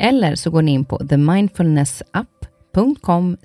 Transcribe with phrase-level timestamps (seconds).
[0.00, 3.36] Eller så går ni in på themindfulnessapp.com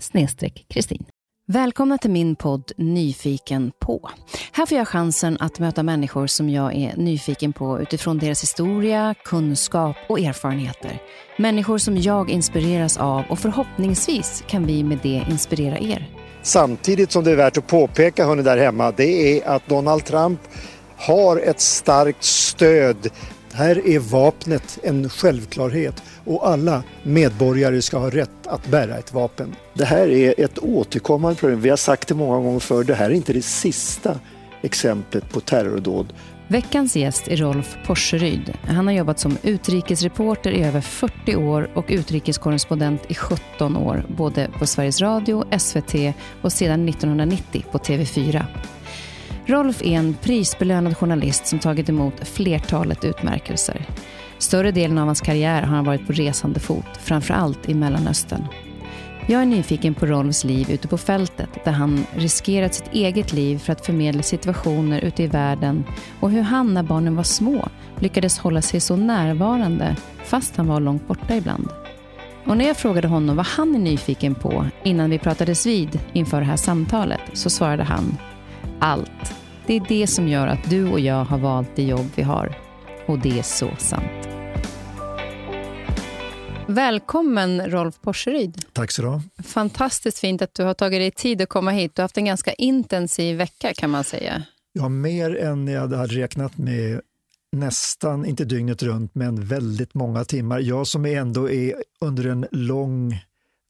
[0.70, 1.06] kristin.
[1.48, 4.10] Välkomna till min podd Nyfiken på.
[4.52, 9.16] Här får jag chansen att möta människor som jag är nyfiken på utifrån deras historia,
[9.24, 11.02] kunskap och erfarenheter.
[11.38, 16.10] Människor som jag inspireras av och förhoppningsvis kan vi med det inspirera er.
[16.42, 20.40] Samtidigt som det är värt att påpeka, hörni där hemma, det är att Donald Trump
[20.98, 23.10] har ett starkt stöd.
[23.56, 29.56] Här är vapnet en självklarhet och alla medborgare ska ha rätt att bära ett vapen.
[29.74, 31.62] Det här är ett återkommande problem.
[31.62, 34.20] Vi har sagt det många gånger förr, det här är inte det sista
[34.62, 36.14] exemplet på terrordåd.
[36.48, 38.54] Veckans gäst är Rolf Porseryd.
[38.68, 44.50] Han har jobbat som utrikesreporter i över 40 år och utrikeskorrespondent i 17 år, både
[44.60, 48.46] på Sveriges Radio, SVT och sedan 1990 på TV4.
[49.48, 53.86] Rolf är en prisbelönad journalist som tagit emot flertalet utmärkelser.
[54.38, 58.48] Större delen av hans karriär har han varit på resande fot, framför allt i Mellanöstern.
[59.28, 63.58] Jag är nyfiken på Rolfs liv ute på fältet där han riskerat sitt eget liv
[63.58, 65.84] för att förmedla situationer ute i världen
[66.20, 67.70] och hur han när barnen var små
[68.00, 71.70] lyckades hålla sig så närvarande fast han var långt borta ibland.
[72.46, 76.40] Och när jag frågade honom vad han är nyfiken på innan vi pratades vid inför
[76.40, 78.18] det här samtalet så svarade han
[78.80, 79.36] allt.
[79.68, 82.58] Det är det som gör att du och jag har valt det jobb vi har.
[83.06, 84.28] Och det är så sant.
[86.68, 88.66] Välkommen Rolf Porseryd.
[88.74, 89.02] Tack så
[89.38, 91.96] du Fantastiskt fint att du har tagit dig tid att komma hit.
[91.96, 94.44] Du har haft en ganska intensiv vecka kan man säga.
[94.74, 97.02] Ja, mer än jag hade räknat med.
[97.52, 100.60] Nästan, inte dygnet runt, men väldigt många timmar.
[100.60, 103.20] Jag som ändå är under en lång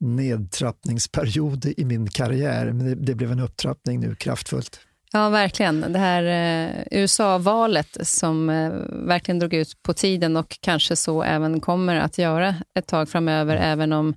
[0.00, 4.80] nedtrappningsperiod i min karriär, men det, det blev en upptrappning nu kraftfullt.
[5.16, 5.92] Ja, verkligen.
[5.92, 11.60] Det här eh, USA-valet som eh, verkligen drog ut på tiden och kanske så även
[11.60, 14.14] kommer att göra ett tag framöver, även om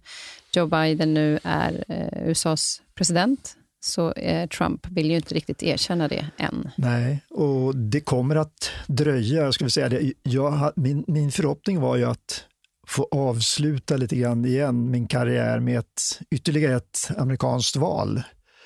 [0.54, 6.08] Joe Biden nu är eh, USAs president så eh, Trump vill ju inte riktigt erkänna
[6.08, 6.70] det än.
[6.76, 9.44] Nej, och det kommer att dröja.
[9.44, 10.14] Jag skulle säga det.
[10.24, 12.46] Jag, min, min förhoppning var ju att
[12.88, 18.22] få avsluta lite grann igen min karriär med ett, ytterligare ett amerikanskt val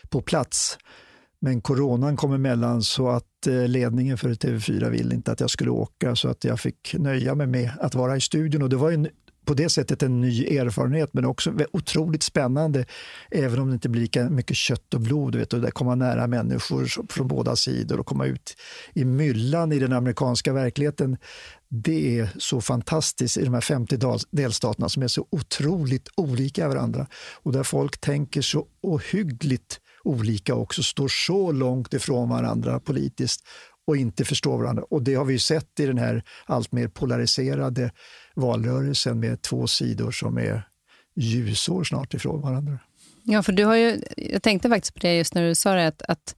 [0.10, 0.78] på plats.
[1.44, 5.70] Men coronan kom emellan så att eh, ledningen för TV4 ville inte att jag skulle
[5.70, 8.62] åka så att jag fick nöja mig med att vara i studion.
[8.62, 9.08] Och det var en,
[9.46, 12.86] på det sättet en ny erfarenhet men också otroligt spännande
[13.32, 15.36] även om det inte blir lika mycket kött och blod.
[15.36, 18.58] Vet du, där komma nära människor från båda sidor och komma ut
[18.94, 21.18] i myllan i den amerikanska verkligheten.
[21.70, 23.98] Det är så fantastiskt i de här 50
[24.32, 30.84] delstaterna som är så otroligt olika varandra och där folk tänker så ohyggligt olika också,
[30.84, 33.48] står så långt ifrån varandra politiskt
[33.88, 34.84] och inte förstår varandra.
[34.90, 37.92] Och det har vi sett i den här allt mer polariserade
[38.36, 40.68] valrörelsen med två sidor som är
[41.16, 42.80] ljusår snart ifrån varandra.
[43.24, 45.88] Ja, för du har ju, jag tänkte faktiskt på det just när du sa det,
[45.88, 46.36] att, att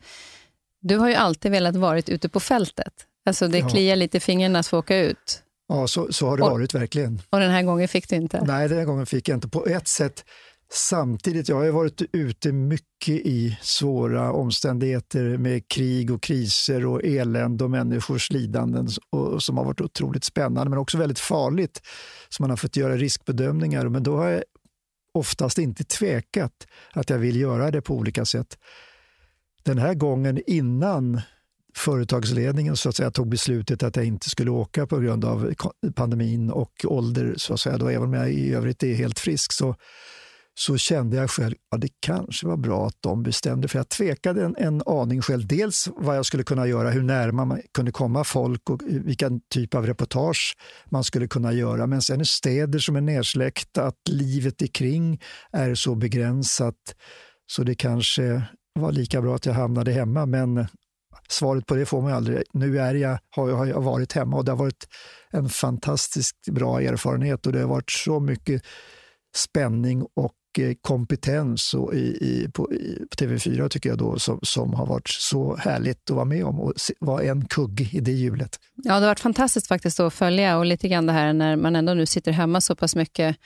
[0.81, 2.93] du har ju alltid velat vara ute på fältet.
[3.25, 3.69] Alltså det ja.
[3.69, 5.41] kliar lite i fingrarna att få åka ut.
[5.67, 7.21] Ja, så, så har det och, varit verkligen.
[7.29, 8.43] Och den här gången fick du inte?
[8.45, 9.47] Nej, den här gången fick jag inte.
[9.47, 10.25] På ett sätt
[10.75, 17.63] Samtidigt, jag har varit ute mycket i svåra omständigheter med krig och kriser och elände
[17.63, 21.81] och människors lidanden och, som har varit otroligt spännande men också väldigt farligt.
[22.29, 23.89] Så man har fått göra riskbedömningar.
[23.89, 24.43] Men då har jag
[25.13, 28.57] oftast inte tvekat att jag vill göra det på olika sätt.
[29.63, 31.21] Den här gången innan
[31.75, 35.53] företagsledningen så att säga, tog beslutet att jag inte skulle åka på grund av
[35.95, 39.51] pandemin och ålder, så att säga, då, även om jag i övrigt är helt frisk,
[39.51, 39.75] så
[40.57, 43.67] så kände jag själv att ja, det kanske var bra att de bestämde.
[43.67, 45.47] För jag tvekade en, en aning själv.
[45.47, 49.75] Dels vad jag skulle kunna göra, hur nära man kunde komma folk och vilken typ
[49.75, 51.87] av reportage man skulle kunna göra.
[51.87, 55.21] Men sen är städer som är nersläckta, att livet kring
[55.51, 56.95] är så begränsat
[57.47, 58.43] så det kanske
[58.79, 60.25] var lika bra att jag hamnade hemma.
[60.25, 60.67] Men
[61.29, 62.43] svaret på det får man aldrig.
[62.53, 64.87] Nu är jag, har, jag, har jag varit hemma och det har varit
[65.31, 68.61] en fantastiskt bra erfarenhet och det har varit så mycket
[69.35, 74.39] spänning och Eh, kompetens och i, i, på, i, på, TV4 tycker jag då som,
[74.41, 78.11] som har varit så härligt att vara med om och vara en kugg i det
[78.11, 78.59] hjulet.
[78.75, 81.75] Ja, det har varit fantastiskt faktiskt att följa och lite grann det här när man
[81.75, 83.37] ändå nu sitter hemma så pass mycket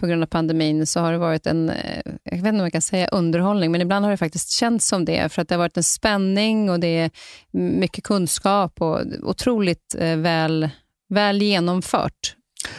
[0.00, 2.72] på grund av pandemin så har det varit en, eh, jag vet inte om jag
[2.72, 5.32] kan säga underhållning, men ibland har det faktiskt känts som det.
[5.32, 7.10] För att det har varit en spänning och det är
[7.50, 10.68] mycket kunskap och otroligt eh, väl,
[11.08, 12.37] väl genomfört.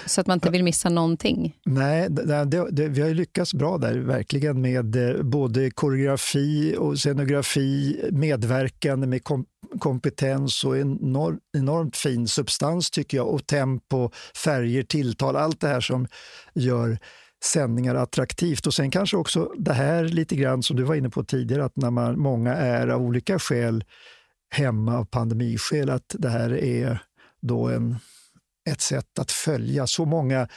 [0.09, 1.55] Så att man inte vill missa någonting.
[1.65, 8.01] Nej, det, det, vi har lyckats bra där verkligen med eh, både koreografi och scenografi,
[8.11, 9.45] medverkande med kom,
[9.79, 14.11] kompetens och enorm, enormt fin substans tycker jag och tempo,
[14.43, 16.07] färger, tilltal, allt det här som
[16.53, 16.97] gör
[17.43, 18.67] sändningar attraktivt.
[18.67, 21.75] Och sen kanske också det här lite grann som du var inne på tidigare, att
[21.75, 23.83] när man, många är av olika skäl
[24.49, 27.01] hemma av pandemiskäl, att det här är
[27.41, 27.95] då en
[28.69, 30.47] ett sätt att följa så många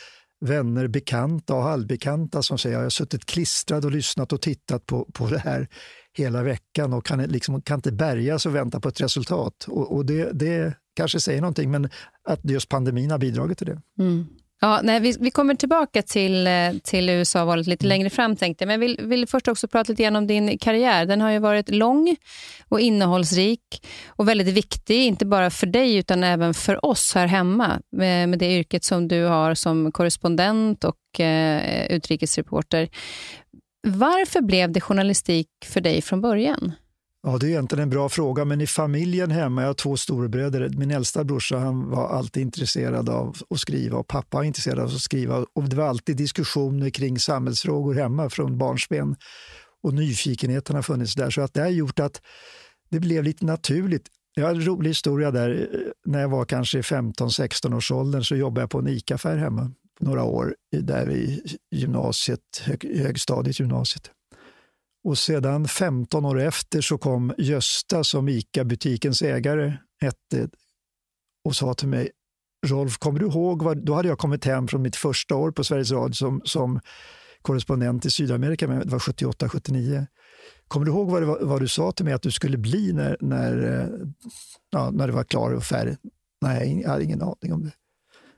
[0.40, 5.04] vänner, bekanta och halvbekanta som säger jag har suttit klistrad och lyssnat och tittat på,
[5.12, 5.69] på det här
[6.12, 9.64] hela veckan och kan, liksom, kan inte bärgas och vänta på ett resultat.
[9.69, 11.90] Och, och det, det kanske säger någonting, men
[12.28, 13.82] att just pandemin har bidragit till det.
[13.99, 14.26] Mm.
[14.64, 17.88] Ja, nej, vi, vi kommer tillbaka till, eh, till USA-valet lite mm.
[17.88, 18.67] längre fram tänkte jag.
[18.67, 21.06] Men jag vill, vill först också prata lite grann om din karriär.
[21.06, 22.17] Den har ju varit lång
[22.69, 27.81] och innehållsrik och väldigt viktig, inte bara för dig utan även för oss här hemma
[27.93, 32.88] med, med det yrket som du har som korrespondent och eh, utrikesreporter.
[33.87, 36.73] Varför blev det journalistik för dig från början?
[37.25, 40.69] Ja, det är egentligen en bra fråga, men i familjen hemma, jag har två storebröder.
[40.69, 44.87] Min äldsta brorsa han var alltid intresserad av att skriva och pappa var intresserad av
[44.87, 45.47] att skriva.
[45.55, 49.17] Och det var alltid diskussioner kring samhällsfrågor hemma från barnsben.
[49.83, 52.23] Och nyfikenheten har funnits där, så att det har gjort att
[52.91, 54.07] det blev lite naturligt.
[54.35, 55.69] Jag har en rolig historia där.
[56.07, 59.71] När jag var kanske 15-16 års åldern så jobbade jag på en ICA-affär hemma
[60.01, 64.11] några år där i gymnasiet, hög, högstadiet, gymnasiet.
[65.04, 70.49] Och sedan 15 år efter så kom Gösta som ICA-butikens ägare hette
[71.44, 72.10] och sa till mig
[72.66, 75.64] Rolf, kommer du ihåg, vad, då hade jag kommit hem från mitt första år på
[75.64, 76.81] Sveriges Radio som, som
[77.43, 80.06] korrespondent i Sydamerika, det var 78-79.
[80.69, 83.16] Kommer du ihåg vad, var, vad, du sa till mig att du skulle bli när,
[83.20, 83.88] när, eh,
[84.70, 85.96] ja, när du var klar och färdig?
[86.40, 87.72] Nej, jag hade ingen aning om det.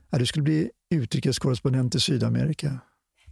[0.09, 2.79] Ja, du skulle bli utrikeskorrespondent i Sydamerika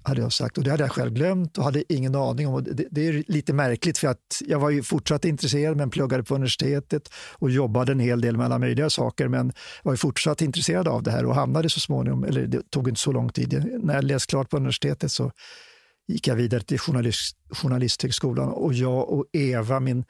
[0.03, 0.57] hade jag sagt.
[0.57, 2.63] Och det hade jag själv glömt och hade ingen aning om.
[2.63, 6.35] Det, det, är lite märkligt för att jag var ju fortsatt intresserad men pluggade på
[6.35, 9.53] universitetet och jobbade en hel del med alla möjliga saker men
[9.83, 13.01] var ju fortsatt intresserad av det här och hamnade så småningom, eller det tog inte
[13.01, 13.79] så lång tid.
[13.83, 15.31] När jag läste klart på universitetet så
[16.07, 20.05] gick jag vidare till journalist, Journalisthögskolan och jag och Eva, min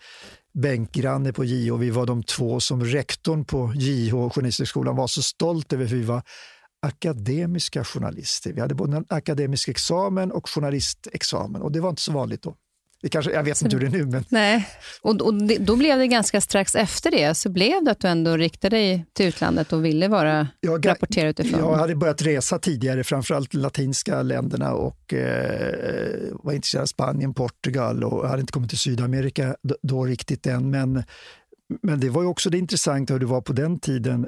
[0.53, 5.73] bänkgranne på JH, vi var de två som rektorn på JH, Journalisthögskolan, var så stolt
[5.73, 6.23] över hur vi var
[6.83, 8.53] akademiska journalister.
[8.53, 12.55] Vi hade både en akademisk examen och journalistexamen och det var inte så vanligt då.
[13.01, 14.05] Det kanske, jag vet inte hur det är nu.
[14.05, 14.25] Men...
[14.29, 14.67] Nej,
[15.01, 18.07] och, och det, då blev det ganska strax efter det, så blev det att du
[18.07, 21.59] ändå riktade dig till utlandet och ville vara jag, rapportera utifrån?
[21.59, 28.03] Jag hade börjat resa tidigare, framförallt latinska länderna och eh, var intresserad av Spanien, Portugal
[28.03, 30.69] och hade inte kommit till Sydamerika då, då riktigt än.
[30.69, 31.03] Men,
[31.81, 34.27] men det var ju också det intressanta hur det var på den tiden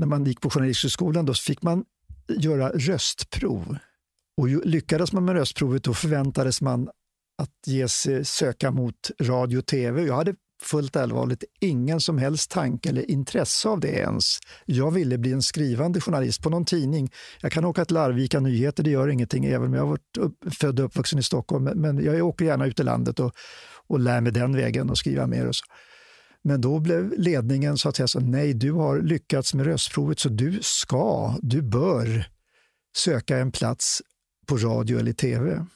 [0.00, 1.84] när man gick på Journalisthögskolan då fick man
[2.28, 3.76] göra röstprov.
[4.36, 6.88] Och lyckades man med röstprovet då förväntades man
[7.38, 10.02] att ge sig, eh, söka mot radio och tv.
[10.02, 14.38] Jag hade fullt allvarligt ingen som helst tanke eller intresse av det ens.
[14.66, 17.10] Jag ville bli en skrivande journalist på någon tidning.
[17.40, 20.54] Jag kan åka till Arvika Nyheter, det gör ingenting, även om jag har varit upp,
[20.54, 21.64] född och uppvuxen i Stockholm.
[21.64, 23.32] Men jag åker gärna ut i landet och,
[23.86, 25.46] och lär mig den vägen och skriva mer.
[25.46, 25.64] Och så.
[26.44, 30.28] Men då blev ledningen så att säga så nej, du har lyckats med röstprovet så
[30.28, 32.28] du ska, du bör
[32.96, 34.02] söka en plats
[34.46, 35.66] på radio eller tv.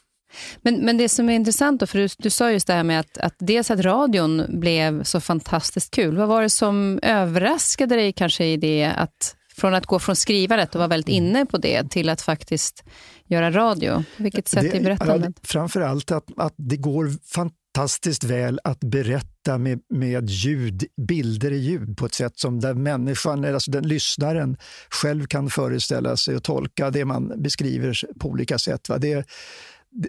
[0.62, 3.00] Men, men det som är intressant, då, för du, du sa just det här med
[3.00, 6.16] att, att dels att radion blev så fantastiskt kul.
[6.16, 10.74] Vad var det som överraskade dig kanske i det att från att gå från skrivandet
[10.74, 11.24] och vara väldigt mm.
[11.24, 12.84] inne på det till att faktiskt
[13.26, 14.04] göra radio?
[14.16, 15.40] På vilket sätt det, i berättandet?
[15.42, 21.52] Framför allt att, att det går fantastiskt fantastiskt väl att berätta med, med ljud, bilder
[21.52, 24.56] i ljud på ett sätt som där människan, alltså den lyssnaren
[24.90, 28.88] själv kan föreställa sig och tolka det man beskriver på olika sätt.
[28.88, 28.98] Va?
[28.98, 29.26] Det,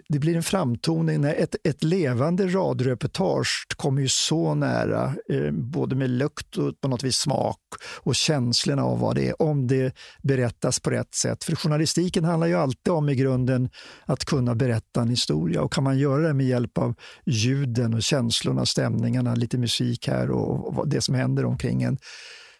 [0.08, 5.96] det blir en framtoning när ett, ett levande radioreportage kommer ju så nära, eh, både
[5.96, 7.58] med lukt och på något vis smak
[8.00, 11.44] och känslorna av vad det är, om det berättas på rätt sätt.
[11.44, 13.70] För journalistiken handlar ju alltid om i grunden
[14.04, 16.94] att kunna berätta en historia och kan man göra det med hjälp av
[17.26, 21.98] ljuden och känslorna, stämningarna, lite musik här och, och det som händer omkring en,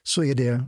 [0.02, 0.62] så är det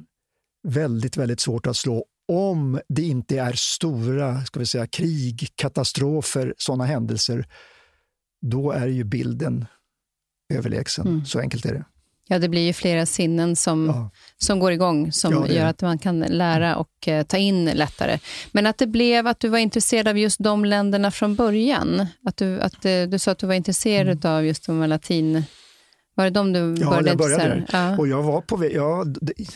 [0.68, 6.54] väldigt, väldigt svårt att slå om det inte är stora ska vi säga, krig, katastrofer,
[6.58, 7.46] sådana händelser,
[8.40, 9.66] då är ju bilden
[10.54, 11.06] överlägsen.
[11.06, 11.24] Mm.
[11.24, 11.84] Så enkelt är det.
[12.30, 14.10] Ja, det blir ju flera sinnen som, ja.
[14.36, 18.18] som går igång, som ja, gör att man kan lära och uh, ta in lättare.
[18.52, 22.06] Men att det blev att du var intresserad av just de länderna från början.
[22.24, 24.36] Att du, att, uh, du sa att du var intresserad mm.
[24.36, 25.42] av just de latin
[26.18, 27.98] var det de du började Ja, jag började ja.
[27.98, 29.04] Och jag var på väg, ja,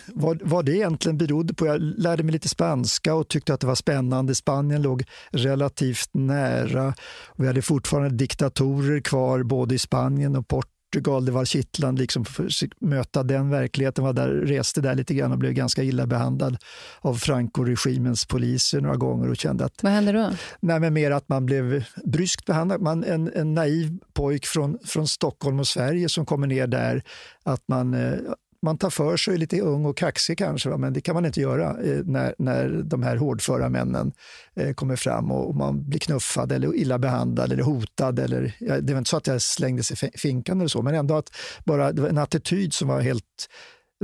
[0.06, 3.66] vad, vad det egentligen berodde på, jag lärde mig lite spanska och tyckte att det
[3.66, 4.34] var spännande.
[4.34, 6.94] Spanien låg relativt nära.
[7.36, 12.24] Vi hade fortfarande diktatorer kvar både i Spanien och Portugal Portugal, det var kittlande liksom
[12.24, 14.04] för att möta den verkligheten.
[14.04, 16.56] Var där, reste där lite grann och blev ganska illa behandlad
[17.00, 19.82] av Franco-regimens poliser några gånger och kände att...
[19.82, 20.30] Vad hände då?
[20.60, 22.80] Nej, men mer att man blev bryskt behandlad.
[22.80, 27.02] Man, en, en naiv pojk från, från Stockholm och Sverige som kommer ner där,
[27.42, 28.18] att man eh,
[28.62, 30.76] man tar för sig lite ung och kaxig kanske, va?
[30.76, 34.12] men det kan man inte göra eh, när, när de här hårdföra männen
[34.56, 38.18] eh, kommer fram och, och, man blir knuffad eller illa behandlad eller hotad.
[38.18, 41.16] Eller, ja, det var inte så att jag slängdes i finkan eller så, men ändå
[41.16, 41.30] att
[41.64, 43.48] bara det var en attityd som var helt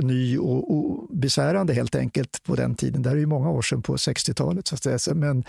[0.01, 3.01] ny och, och besvärande helt enkelt på den tiden.
[3.01, 4.67] Det här är ju många år sedan på 60-talet.
[4.67, 5.15] Så att säga.
[5.15, 5.43] Men,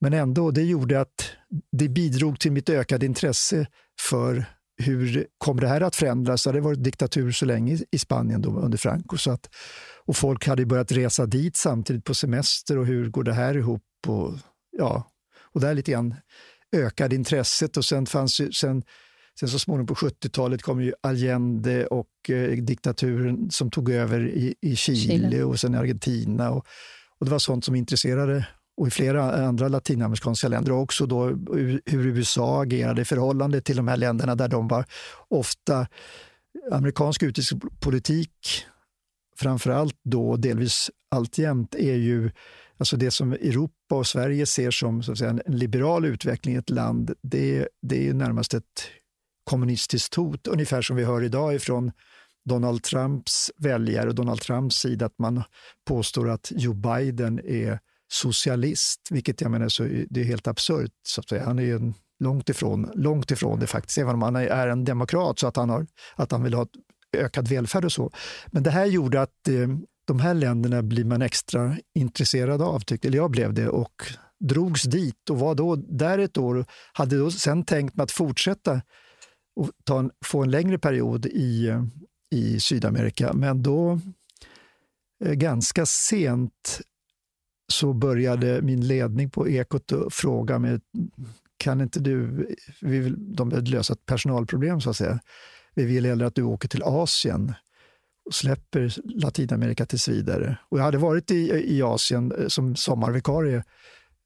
[0.00, 1.30] men ändå, det gjorde att
[1.72, 3.66] det bidrog till mitt ökade intresse
[4.00, 4.44] för
[4.80, 6.42] hur kommer det här att förändras?
[6.42, 9.16] Det hade varit diktatur så länge i Spanien då, under Franco.
[9.16, 9.48] Så att,
[10.04, 13.82] och folk hade börjat resa dit samtidigt på semester och hur går det här ihop?
[14.06, 14.32] Och,
[14.78, 15.10] ja,
[15.52, 16.14] och där lite grann
[16.76, 18.82] ökade intresset och sen fanns ju, sen,
[19.40, 24.54] sen så småningom på 70-talet kom ju Allende och eh, diktaturen som tog över i,
[24.60, 26.50] i Chile, Chile, och sen Argentina.
[26.50, 26.66] Och,
[27.18, 28.46] och det var sånt som intresserade
[28.80, 31.26] och i flera andra latinamerikanska länder och också då
[31.86, 34.84] hur USA agerade i förhållande till de här länderna där de var
[35.28, 35.86] ofta
[36.72, 38.64] amerikansk utrikespolitik
[39.38, 42.30] framförallt då, delvis alltjämt, är ju
[42.78, 46.58] alltså det som Europa och Sverige ser som så att säga, en liberal utveckling i
[46.58, 48.88] ett land, det, det är närmast ett
[49.44, 51.92] kommunistiskt hot, ungefär som vi hör idag ifrån
[52.48, 55.42] Donald Trumps väljare och Donald Trumps sida, att man
[55.88, 57.78] påstår att Joe Biden är
[58.12, 60.92] socialist, vilket jag menar så det är helt absurt.
[61.02, 61.44] Så att säga.
[61.44, 65.38] Han är ju långt, ifrån, långt ifrån det faktiskt, även om han är en demokrat
[65.38, 66.66] så att han, har, att han vill ha
[67.16, 68.10] ökad välfärd och så.
[68.46, 69.68] Men det här gjorde att eh,
[70.06, 74.02] de här länderna blir man extra intresserad av, tyckte, eller jag blev det, och
[74.44, 76.64] drogs dit och var då där ett år.
[76.92, 78.82] Hade då sen tänkt mig att fortsätta
[79.56, 81.84] och ta en, få en längre period i, eh,
[82.34, 84.00] i Sydamerika, men då
[85.24, 86.80] eh, ganska sent
[87.70, 90.80] så började min ledning på Ekot fråga mig,
[91.56, 92.46] kan inte du,
[92.80, 95.20] vi vill, de behövde lösa ett personalproblem så att säga.
[95.74, 97.54] Vi vill hellre att du åker till Asien
[98.24, 100.58] och släpper Latinamerika tills vidare.
[100.68, 103.64] Och jag hade varit i, i Asien eh, som sommarvikarie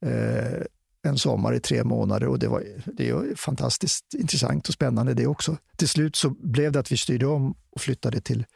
[0.07, 0.63] eh,
[1.03, 5.27] en sommar i tre månader och det var, det är fantastiskt intressant och spännande det
[5.27, 5.57] också.
[5.77, 8.47] Till slut så blev det att vi styrde om och flyttade till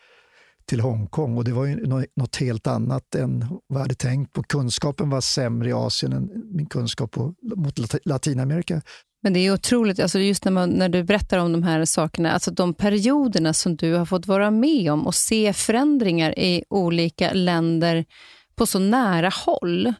[0.68, 4.42] till Hongkong och det var ju något helt annat än vad jag hade tänkt på.
[4.42, 8.82] Kunskapen var sämre i Asien än min kunskap på, mot Latinamerika.
[9.22, 12.32] Men det är otroligt, alltså just när, man, när du berättar om de här sakerna,
[12.32, 17.32] alltså de perioderna som du har fått vara med om och se förändringar i olika
[17.32, 18.04] länder
[18.54, 19.92] på så nära håll.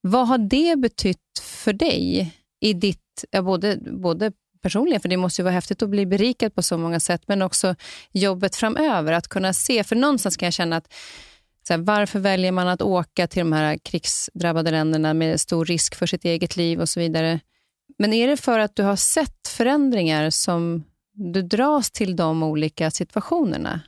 [0.00, 4.32] Vad har det betytt för dig i ditt, både, både
[4.64, 7.42] personligen, för det måste ju vara häftigt att bli berikad på så många sätt, men
[7.42, 7.74] också
[8.12, 10.92] jobbet framöver, att kunna se, för någonstans kan jag känna att
[11.68, 16.06] här, varför väljer man att åka till de här krigsdrabbade länderna med stor risk för
[16.06, 17.40] sitt eget liv och så vidare.
[17.98, 22.90] Men är det för att du har sett förändringar som du dras till de olika
[22.90, 23.80] situationerna?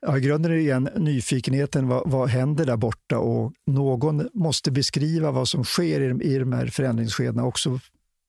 [0.00, 1.88] Ja, I grunden är det igen nyfikenheten.
[1.88, 3.18] Vad, vad händer där borta?
[3.18, 7.80] Och någon måste beskriva vad som sker i, i de här förändringsskedena också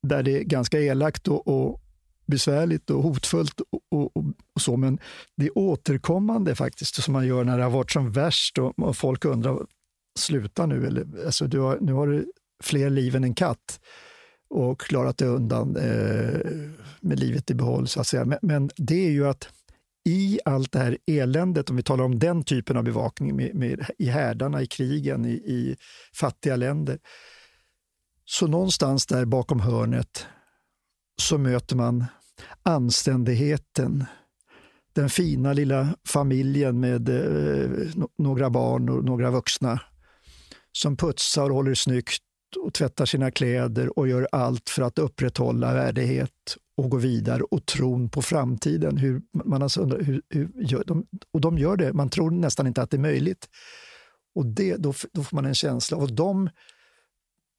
[0.07, 1.81] där det är ganska elakt och, och
[2.25, 4.17] besvärligt och hotfullt och, och,
[4.55, 4.99] och, så, men
[5.37, 8.97] det är återkommande faktiskt som man gör när det har varit som värst och, och
[8.97, 9.65] folk undrar,
[10.19, 12.31] sluta nu, eller, alltså, du har, nu har du
[12.63, 13.79] fler liv än en katt
[14.49, 16.39] och klarat dig undan eh,
[17.01, 18.25] med livet i behåll, så att säga.
[18.25, 19.49] Men, men, det är ju att
[20.09, 23.85] i allt det här eländet, om vi talar om den typen av bevakning med, med
[23.97, 25.75] i härdarna, i krigen, i, i
[26.13, 26.99] fattiga länder,
[28.29, 30.25] så någonstans där bakom hörnet
[31.21, 32.05] så möter man
[32.63, 34.05] anständigheten,
[34.93, 39.79] den fina lilla familjen med eh, några barn och några vuxna
[40.71, 42.23] som putsar och håller snyggt
[42.65, 47.65] och tvättar sina kläder och gör allt för att upprätthålla värdighet och gå vidare och
[47.65, 48.97] tron på framtiden.
[48.97, 52.67] Hur, man alltså undrar, hur, hur gör de, och de gör det, man tror nästan
[52.67, 53.49] inte att det är möjligt.
[54.35, 55.97] Och det, då, då får man en känsla.
[55.97, 56.49] Och de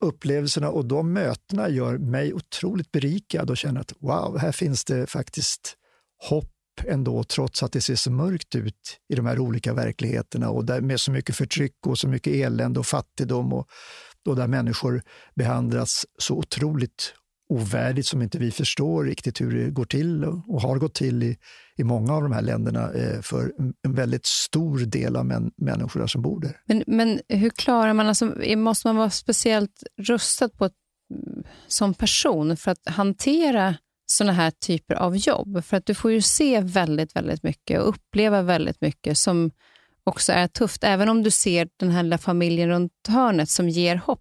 [0.01, 5.07] upplevelserna och de mötena gör mig otroligt berikad och känner att wow, här finns det
[5.07, 5.77] faktiskt
[6.29, 10.65] hopp ändå, trots att det ser så mörkt ut i de här olika verkligheterna och
[10.65, 13.69] där med så mycket förtryck och så mycket elände och fattigdom och,
[14.29, 15.03] och där människor
[15.35, 17.15] behandlas så otroligt
[17.49, 21.37] ovärdigt som inte vi förstår riktigt hur det går till och har gått till i,
[21.77, 23.53] i många av de här länderna eh, för
[23.83, 26.61] en väldigt stor del av män, människorna som bor där.
[26.67, 30.73] Men, men hur klarar man, alltså, måste man vara speciellt rustad på ett,
[31.15, 33.75] mm, som person för att hantera
[34.07, 35.65] såna här typer av jobb?
[35.65, 39.51] För att du får ju se väldigt, väldigt mycket och uppleva väldigt mycket som
[40.05, 43.97] också är tufft, även om du ser den här lilla familjen runt hörnet som ger
[43.97, 44.21] hopp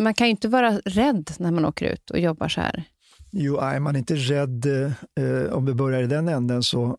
[0.00, 2.84] man kan ju inte vara rädd när man åker ut och jobbar så här.
[3.30, 6.96] Jo, är man inte rädd, eh, om vi börjar i den änden, så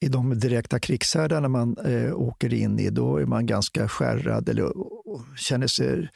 [0.00, 4.76] i de direkta krigshärdarna man eh, åker in i, då är man ganska skärrad eller
[5.08, 6.08] och, känner sig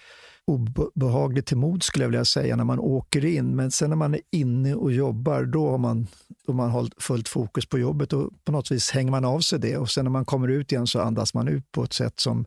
[0.47, 3.57] obehagligt till mod skulle jag vilja säga när man åker in.
[3.57, 6.07] Men sen när man är inne och jobbar, då har man,
[6.47, 9.59] då man hållit fullt fokus på jobbet och på något vis hänger man av sig
[9.59, 9.77] det.
[9.77, 12.45] Och sen när man kommer ut igen så andas man ut på ett sätt som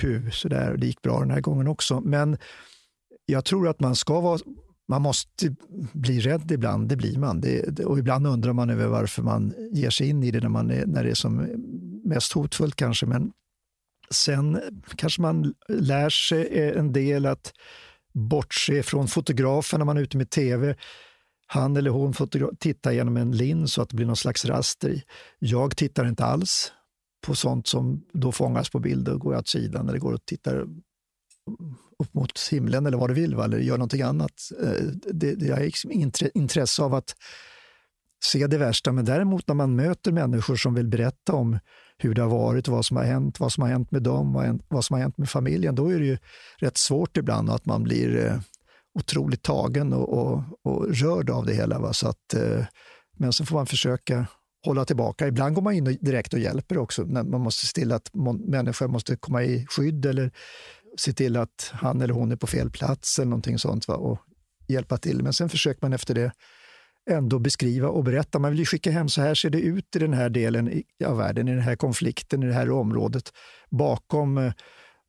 [0.00, 2.00] puh, sådär, det gick bra den här gången också.
[2.00, 2.38] Men
[3.26, 4.38] jag tror att man ska vara
[4.90, 5.54] man måste
[5.92, 7.40] bli rädd ibland, det blir man.
[7.40, 10.70] Det, och ibland undrar man över varför man ger sig in i det när, man
[10.70, 11.36] är, när det är som
[12.04, 13.06] mest hotfullt kanske.
[13.06, 13.32] Men
[14.10, 14.60] sen
[14.96, 17.52] kanske man lär sig eh, en del att
[18.14, 20.76] bortse från fotografen när man är ute med tv.
[21.46, 22.14] Han eller hon
[22.58, 25.02] tittar genom en lins så att det blir någon slags raster i.
[25.38, 26.72] Jag tittar inte alls
[27.26, 30.66] på sånt som då fångas på bild och går åt sidan eller går och tittar
[31.98, 33.44] upp mot himlen eller vad du vill, va?
[33.44, 34.32] eller gör någonting annat.
[34.62, 37.14] Eh, det, det, jag har liksom inget intresse av att
[38.24, 41.58] se det värsta, men däremot när man möter människor som vill berätta om
[41.98, 44.84] hur det har varit, vad som har hänt, vad som har hänt med dem, vad
[44.84, 46.18] som har hänt med familjen, då är det ju
[46.58, 48.40] rätt svårt ibland att man blir eh,
[48.98, 51.78] otroligt tagen och, och, och rörd av det hela.
[51.78, 51.92] Va?
[51.92, 52.64] Så att, eh,
[53.16, 54.26] men så får man försöka
[54.64, 55.28] hålla tillbaka.
[55.28, 57.04] Ibland går man in direkt och hjälper också.
[57.04, 58.10] Man måste se till att
[58.48, 60.30] människor måste komma i skydd eller
[60.98, 63.94] se till att han eller hon är på fel plats eller någonting sånt va?
[63.94, 64.18] och
[64.68, 65.22] hjälpa till.
[65.22, 66.32] Men sen försöker man efter det
[67.10, 68.38] ändå beskriva och berätta.
[68.38, 71.16] Man vill ju skicka hem, så här ser det ut i den här delen av
[71.16, 73.32] världen, i den här konflikten, i det här området.
[73.70, 74.52] Bakom eh,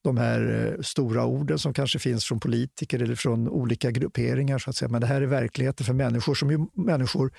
[0.04, 4.60] de här eh, stora orden som kanske finns från politiker eller från olika grupperingar.
[4.60, 4.90] så att säga.
[4.90, 7.32] Men det här är verkligheten för människor som ju människor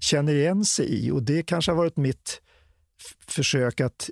[0.00, 1.10] känner igen sig i.
[1.10, 2.40] Och det kanske har varit mitt
[3.28, 4.10] försök att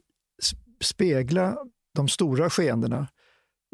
[0.83, 1.57] spegla
[1.95, 3.09] de stora skeendena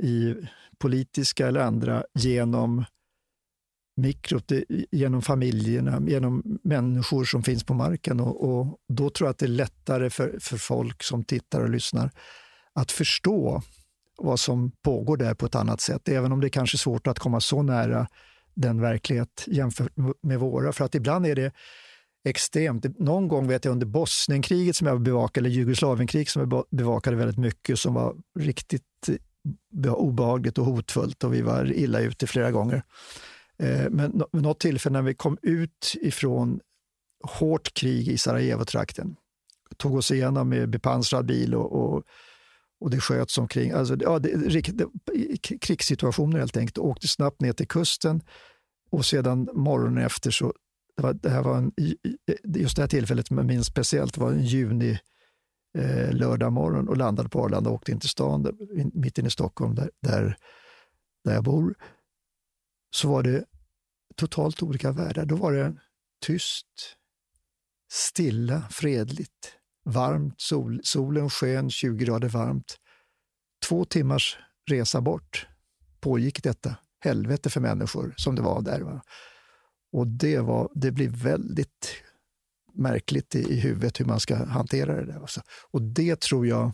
[0.03, 0.35] i
[0.79, 2.85] politiska eller andra genom
[3.97, 4.53] mikrot,
[4.91, 8.21] genom familjerna, genom människor som finns på marken.
[8.21, 11.71] Och, och, då tror jag att det är lättare för, för folk som tittar och
[11.71, 12.11] lyssnar
[12.75, 13.63] att förstå
[14.19, 17.19] vad som pågår där på ett annat sätt, även om det kanske är svårt att
[17.19, 18.07] komma så nära
[18.55, 19.93] den verklighet jämfört
[20.23, 20.73] med våra.
[20.73, 21.53] För att ibland är det
[22.25, 22.99] extremt.
[22.99, 27.39] Någon gång vet jag under Bosnienkriget som jag bevakade, eller Jugoslavienkriget som jag bevakade väldigt
[27.39, 28.83] mycket, som var riktigt
[29.85, 32.83] eh, obehagligt och hotfullt och vi var illa ute flera gånger.
[33.59, 36.61] Eh, men vid något tillfälle när vi kom ut ifrån
[37.23, 39.17] hårt krig i Sarajevo-trakten,
[39.77, 42.03] tog oss igenom med bepansrad bil och, och,
[42.81, 43.71] och det sköts omkring.
[43.71, 44.63] Alltså, ja, det, det,
[45.61, 46.79] krigssituationer helt enkelt.
[46.79, 48.23] Åkte snabbt ner till kusten
[48.91, 50.55] och sedan morgonen efter så
[51.01, 54.19] det, var, det här var en, eh, just det här tillfället som jag minns speciellt
[54.19, 54.99] var en juni
[55.79, 58.55] eh, lördag morgon och landade på Arlanda och åkte in till stan, där,
[58.99, 60.37] mitt inne i Stockholm, där, där,
[61.25, 61.75] där jag bor.
[62.91, 63.45] Så var det
[64.17, 65.25] totalt olika världar.
[65.25, 65.75] Då var det
[66.23, 66.67] tyst,
[67.93, 69.53] stilla, fredligt,
[69.85, 72.77] varmt, sol, solen sken, 20 grader varmt.
[73.69, 74.39] Två timmars
[74.71, 75.49] resa bort
[76.01, 78.81] pågick detta helvete för människor som det var där.
[78.81, 79.03] Va?
[79.93, 81.89] Och det, var, det blir väldigt
[82.75, 85.21] märkligt i, i huvudet hur man ska hantera det där.
[85.21, 85.41] Alltså.
[85.71, 86.73] Och det tror jag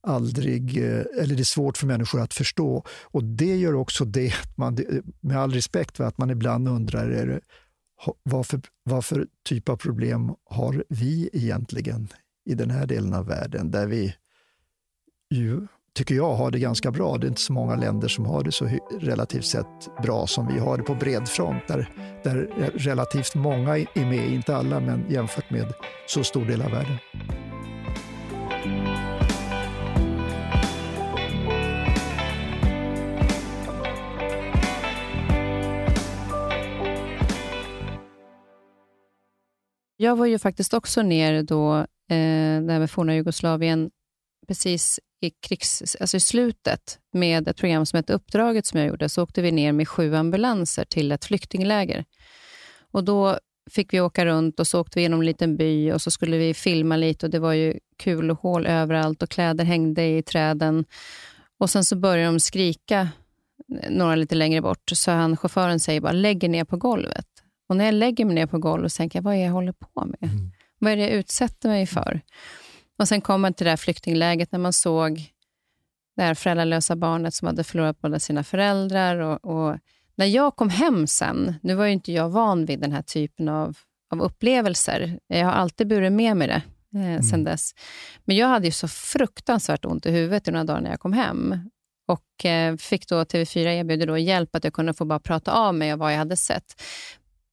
[0.00, 2.84] aldrig, eh, eller det är svårt för människor att förstå.
[3.04, 4.78] Och det gör också det, man,
[5.20, 7.40] med all respekt, att man ibland undrar är det,
[8.22, 12.08] vad, för, vad för typ av problem har vi egentligen
[12.44, 14.14] i den här delen av världen, där vi
[15.30, 15.66] ju
[15.98, 17.18] tycker jag, har det ganska bra.
[17.18, 18.68] Det är inte så många länder som har det så
[19.00, 21.90] relativt sett bra som vi har det på bred front, där,
[22.24, 25.72] där relativt många är med, inte alla, men jämfört med
[26.06, 26.96] så stor del av världen.
[39.96, 41.86] Jag var ju faktiskt också ner då, eh,
[42.66, 43.90] där med forna Jugoslavien,
[44.48, 49.08] precis i, krigs, alltså i slutet med ett program som hette Uppdraget som jag gjorde,
[49.08, 52.04] så åkte vi ner med sju ambulanser till ett flyktingläger.
[52.90, 53.38] Och Då
[53.70, 56.38] fick vi åka runt och så åkte vi genom en liten by och så skulle
[56.38, 60.22] vi filma lite och det var ju kul och hål överallt och kläder hängde i
[60.22, 60.84] träden.
[61.58, 63.08] Och Sen så började de skrika
[63.90, 67.26] några lite längre bort, så han, chauffören säger bara lägg er ner på golvet.
[67.68, 69.72] Och när jag lägger mig ner på golvet tänker jag, vad är det jag håller
[69.72, 70.30] på med?
[70.30, 70.50] Mm.
[70.78, 72.20] Vad är det jag utsätter mig för?
[72.98, 75.32] Och Sen kom man till det här flyktingläget när man såg
[76.16, 79.16] det här föräldralösa barnet som hade förlorat båda sina föräldrar.
[79.16, 79.78] Och, och,
[80.16, 83.48] när jag kom hem sen, nu var ju inte jag van vid den här typen
[83.48, 83.76] av,
[84.10, 85.18] av upplevelser.
[85.26, 86.62] Jag har alltid burit med mig det
[86.94, 87.22] eh, mm.
[87.22, 87.74] sen dess.
[88.24, 91.12] Men jag hade ju så fruktansvärt ont i huvudet i några dagar när jag kom
[91.12, 91.70] hem.
[92.06, 95.74] Och eh, fick då TV4 erbjuda då hjälp att jag kunde få bara prata av
[95.74, 96.82] mig av vad jag hade sett.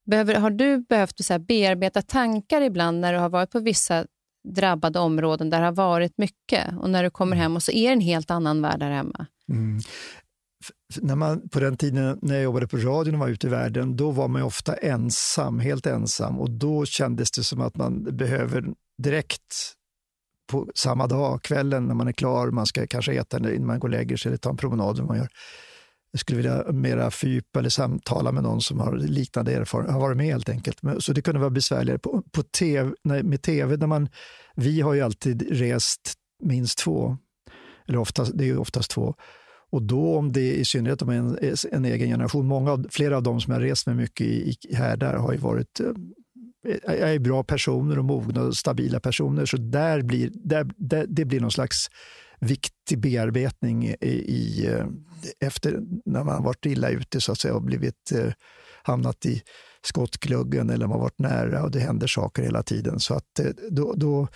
[0.05, 4.05] Behöver, har du behövt så här, bearbeta tankar ibland när du har varit på vissa
[4.45, 7.87] drabbade områden där det har varit mycket och när du kommer hem och så är
[7.87, 9.25] det en helt annan värld där hemma?
[9.49, 9.79] Mm.
[11.01, 13.95] När man, på den tiden när jag jobbade på radion och var ute i världen,
[13.95, 18.65] då var man ofta ensam, helt ensam och då kändes det som att man behöver
[19.03, 19.75] direkt
[20.51, 23.87] på samma dag, kvällen när man är klar, man ska kanske äta innan man går
[23.87, 25.05] och lägger sig eller ta en promenad.
[25.05, 25.27] Man gör,
[26.15, 30.17] jag skulle vilja mera fördjupa eller samtala med någon som har liknande erfarenhet, har varit
[30.17, 30.79] med helt enkelt.
[30.99, 31.99] Så det kunde vara besvärligare.
[31.99, 34.09] På, på TV, med tv, när man,
[34.55, 37.17] vi har ju alltid rest minst två,
[37.87, 39.15] eller oftast, det är ju oftast två.
[39.71, 41.37] Och då, om det i synnerhet om en,
[41.71, 44.75] en egen generation, många av, flera av dem som jag rest med mycket i, i
[44.75, 49.45] här där har ju varit eh, Jag är bra personer och mogna och stabila personer.
[49.45, 51.87] Så där blir, där, där, det blir någon slags
[52.39, 53.95] viktig bearbetning i,
[54.27, 54.85] i, eh,
[55.39, 58.33] efter när man varit illa ute så att säga och blivit, eh,
[58.83, 59.41] hamnat i
[59.81, 62.99] skottgluggen eller man varit nära och det händer saker hela tiden.
[62.99, 64.27] Så att eh, då, då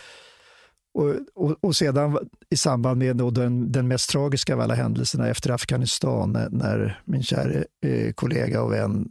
[0.94, 2.18] och, och, och, sedan
[2.50, 7.24] i samband med den, den mest tragiska av alla händelserna efter Afghanistan när, när min
[7.24, 9.10] kära eh, kollega och vän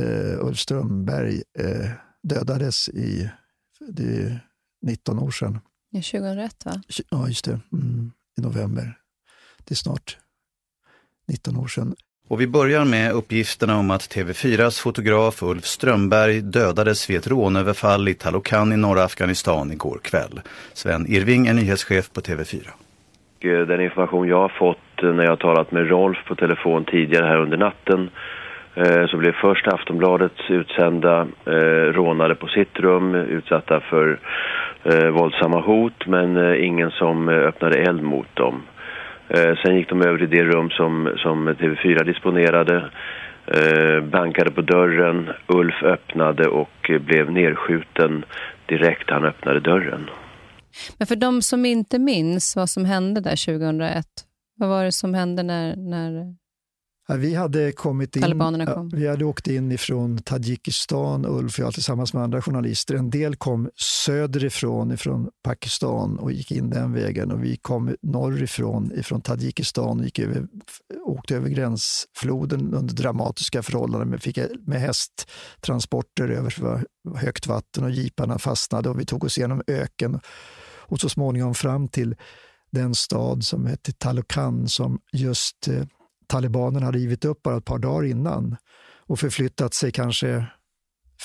[0.00, 1.90] eh, Ulf Strömberg eh,
[2.22, 3.30] dödades i
[3.88, 4.40] det
[4.82, 5.58] 19 år sedan.
[5.92, 6.82] 2001 va?
[7.10, 7.60] Ja, just det.
[7.72, 8.94] Mm i november.
[9.64, 10.16] Det är snart
[11.28, 11.94] 19 år sedan.
[12.28, 18.08] Och vi börjar med uppgifterna om att TV4s fotograf Ulf Strömberg dödades vid ett rånöverfall
[18.08, 20.40] i Talokan i norra Afghanistan igår kväll.
[20.72, 22.66] Sven Irving är nyhetschef på TV4.
[23.40, 27.40] Den information jag har fått när jag har talat med Rolf på telefon tidigare här
[27.40, 28.10] under natten
[28.74, 34.20] eh, så blev först Aftonbladets utsända eh, rånade på sitt rum utsatta för
[34.84, 38.62] eh, våldsamma hot men eh, ingen som eh, öppnade eld mot dem.
[39.28, 42.90] Eh, sen gick de över i det rum som, som TV4 disponerade,
[43.46, 48.24] eh, bankade på dörren, Ulf öppnade och eh, blev nedskjuten
[48.66, 50.10] direkt han öppnade dörren.
[50.98, 54.04] Men för de som inte minns vad som hände där 2001,
[54.56, 56.34] vad var det som hände när, när
[57.16, 58.22] vi hade kommit in,
[58.66, 58.88] kom.
[58.88, 62.94] vi hade åkt in ifrån Tadzjikistan, Ulf och jag tillsammans med andra journalister.
[62.94, 68.92] En del kom söderifrån, ifrån Pakistan och gick in den vägen och vi kom norrifrån,
[68.94, 70.46] ifrån Tadzjikistan och gick över,
[71.04, 76.84] åkte över gränsfloden under dramatiska förhållanden med, fick, med hästtransporter över
[77.16, 80.20] högt vatten och jeeparna fastnade och vi tog oss igenom öken
[80.88, 82.16] och så småningom fram till
[82.70, 85.84] den stad som hette Talokan som just eh,
[86.28, 88.56] talibanerna hade givit upp bara ett par dagar innan
[88.96, 90.46] och förflyttat sig kanske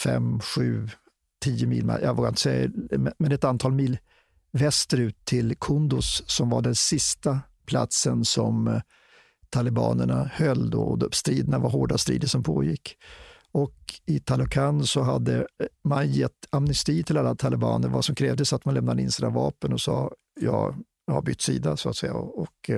[0.03, 0.89] fem, sju,
[1.41, 2.69] tio mil, jag vågar inte säga,
[3.17, 3.97] men ett antal mil
[4.51, 8.81] västerut till Kunduz som var den sista platsen som eh,
[9.49, 12.97] talibanerna höll då och striderna var hårda strider som pågick.
[13.51, 15.45] Och i Talokan så hade eh,
[15.83, 17.89] man gett amnesti till alla talibaner.
[17.89, 21.41] Vad som krävdes att man lämnade in sina vapen och sa ja, jag har bytt
[21.41, 22.13] sida så att säga.
[22.13, 22.69] Och, och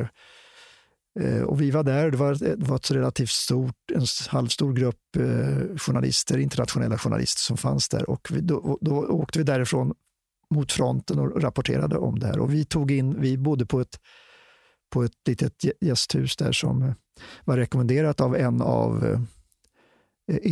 [1.19, 5.15] Eh, och vi var där, det var, det var ett relativt stort, en halvstor grupp
[5.17, 8.09] eh, journalister, internationella journalister som fanns där.
[8.09, 9.93] Och vi, då, då åkte vi därifrån
[10.49, 12.39] mot fronten och rapporterade om det här.
[12.39, 13.99] Och vi tog in, vi bodde på ett,
[14.93, 16.93] på ett litet gästhus där som eh,
[17.45, 19.19] var rekommenderat av en av eh,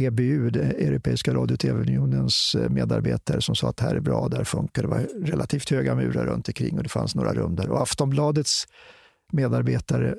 [0.03, 4.43] EBU, det Europeiska radio och tv-unionens medarbetare som sa att det här är bra, där
[4.43, 4.87] funkar det.
[4.87, 7.69] var relativt höga murar runt omkring och det fanns några rum där.
[7.69, 8.65] Och Aftonbladets
[9.31, 10.15] medarbetare,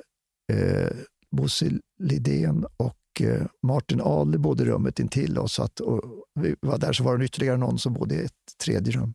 [0.53, 0.89] eh,
[1.31, 5.59] Bosse Lidén och eh, Martin Adler bodde i rummet intill oss.
[5.59, 6.01] Att, och
[6.39, 9.13] vi var där så var det ytterligare någon som bodde i ett tredje rum.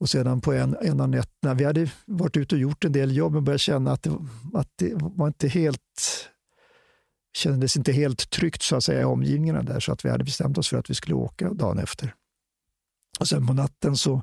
[0.00, 3.16] Och sedan på en, en av nätterna, vi hade varit ute och gjort en del
[3.16, 4.10] jobb men började känna att det,
[4.54, 6.30] att det var inte helt
[7.32, 10.58] kändes inte helt tryggt så att säga i omgivningarna där, så att vi hade bestämt
[10.58, 12.14] oss för att vi skulle åka dagen efter.
[13.20, 14.22] Och sen på natten så,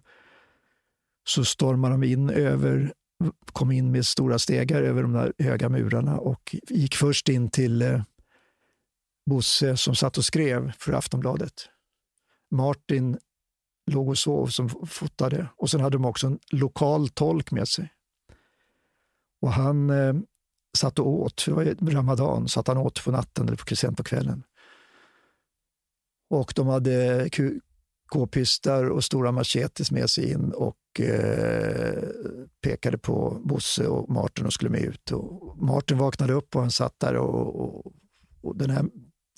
[1.28, 2.94] så stormade de in över,
[3.54, 7.82] kom in med stora stegar över de där höga murarna och gick först in till
[7.82, 8.02] eh,
[9.26, 11.54] Bosse som satt och skrev för Aftonbladet.
[12.52, 13.18] Martin
[13.92, 17.94] låg och sov som fotade och sen hade de också en lokal tolk med sig.
[19.42, 20.14] Och han eh,
[20.78, 24.04] satt och åt, det var ramadan, så att han åt på natten eller sent på
[24.04, 24.44] kvällen.
[26.30, 27.30] Och de hade
[28.08, 32.04] k-pistar och stora machetes med sig in och eh,
[32.64, 35.12] pekade på Bosse och Martin och skulle med ut.
[35.12, 37.94] Och Martin vaknade upp och han satt där och, och,
[38.42, 38.86] och den här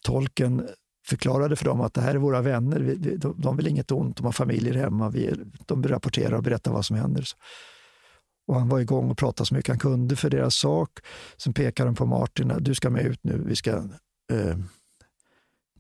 [0.03, 0.67] tolken
[1.07, 4.17] förklarade för dem att det här är våra vänner, vi, de, de vill inget ont,
[4.17, 5.33] de har familjer hemma, vi,
[5.65, 7.25] de rapporterar och berättar vad som händer.
[8.47, 10.99] Och han var igång och pratade så mycket han kunde för deras sak.
[11.37, 13.71] Sen pekade han på Martin, du ska med ut nu, vi ska,
[14.31, 14.57] eh,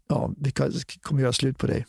[0.07, 0.51] ja, vi
[1.01, 1.85] kommer göra slut på dig.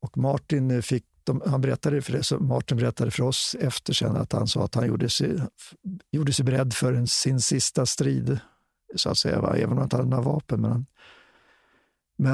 [0.00, 4.16] Och Martin fick, de, han berättade för det, så Martin berättade för oss efter sen
[4.16, 5.40] att han sa att han gjorde sig,
[6.12, 8.38] gjorde sig beredd för en, sin sista strid,
[8.96, 9.56] så att säga, va?
[9.56, 10.60] även om han inte hade några vapen.
[10.60, 10.86] Men, han,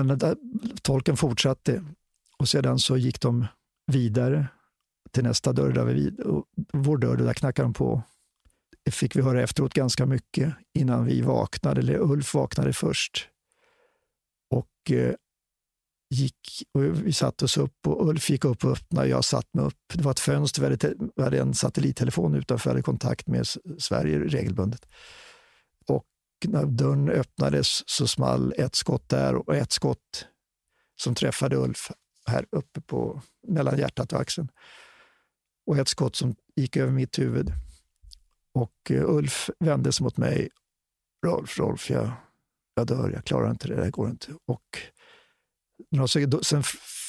[0.06, 0.36] men där,
[0.82, 1.84] tolken fortsatte
[2.38, 3.46] och sedan så gick de
[3.86, 4.46] vidare
[5.10, 6.12] till nästa dörr, där vi,
[6.72, 8.02] vår dörr, där knackade de på.
[8.84, 13.28] Det fick vi höra efteråt ganska mycket innan vi vaknade, eller Ulf vaknade först.
[14.50, 15.14] Och eh,
[16.14, 19.64] gick, och vi satte oss upp och Ulf gick upp och öppnade, jag satt mig
[19.64, 19.92] upp.
[19.94, 23.46] Det var ett fönster, vi hade, vi hade en satellittelefon utanför, jag hade kontakt med
[23.78, 24.86] Sverige regelbundet.
[25.86, 26.06] Och
[26.44, 30.26] när dörren öppnades så small ett skott där och ett skott
[30.96, 31.90] som träffade Ulf
[32.26, 34.48] här uppe på, mellan hjärtat och axeln
[35.66, 37.52] och ett skott som gick över mitt huvud.
[38.52, 40.48] Och eh, Ulf vände sig mot mig.
[41.26, 42.10] Rolf, Rolf, jag,
[42.74, 44.32] jag dör, jag klarar inte det, det går inte.
[44.46, 44.78] Och
[46.42, 46.62] sen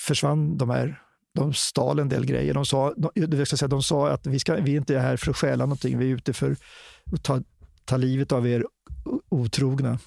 [0.08, 1.02] försvann de här,
[1.34, 2.54] de stal en del grejer.
[2.54, 5.32] De sa, de, ska säga, de sa att vi, ska, vi är inte här för
[5.32, 6.56] att stjäla någonting, vi är ute för
[7.12, 7.42] att ta,
[7.86, 8.66] ta livet av er
[9.30, 10.00] otrogna.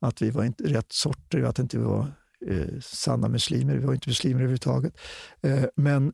[0.00, 2.12] Att vi var inte rätt sorter, att inte vi var
[2.46, 3.76] eh, sanna muslimer.
[3.76, 4.98] Vi var inte muslimer överhuvudtaget.
[5.42, 6.12] Eh, men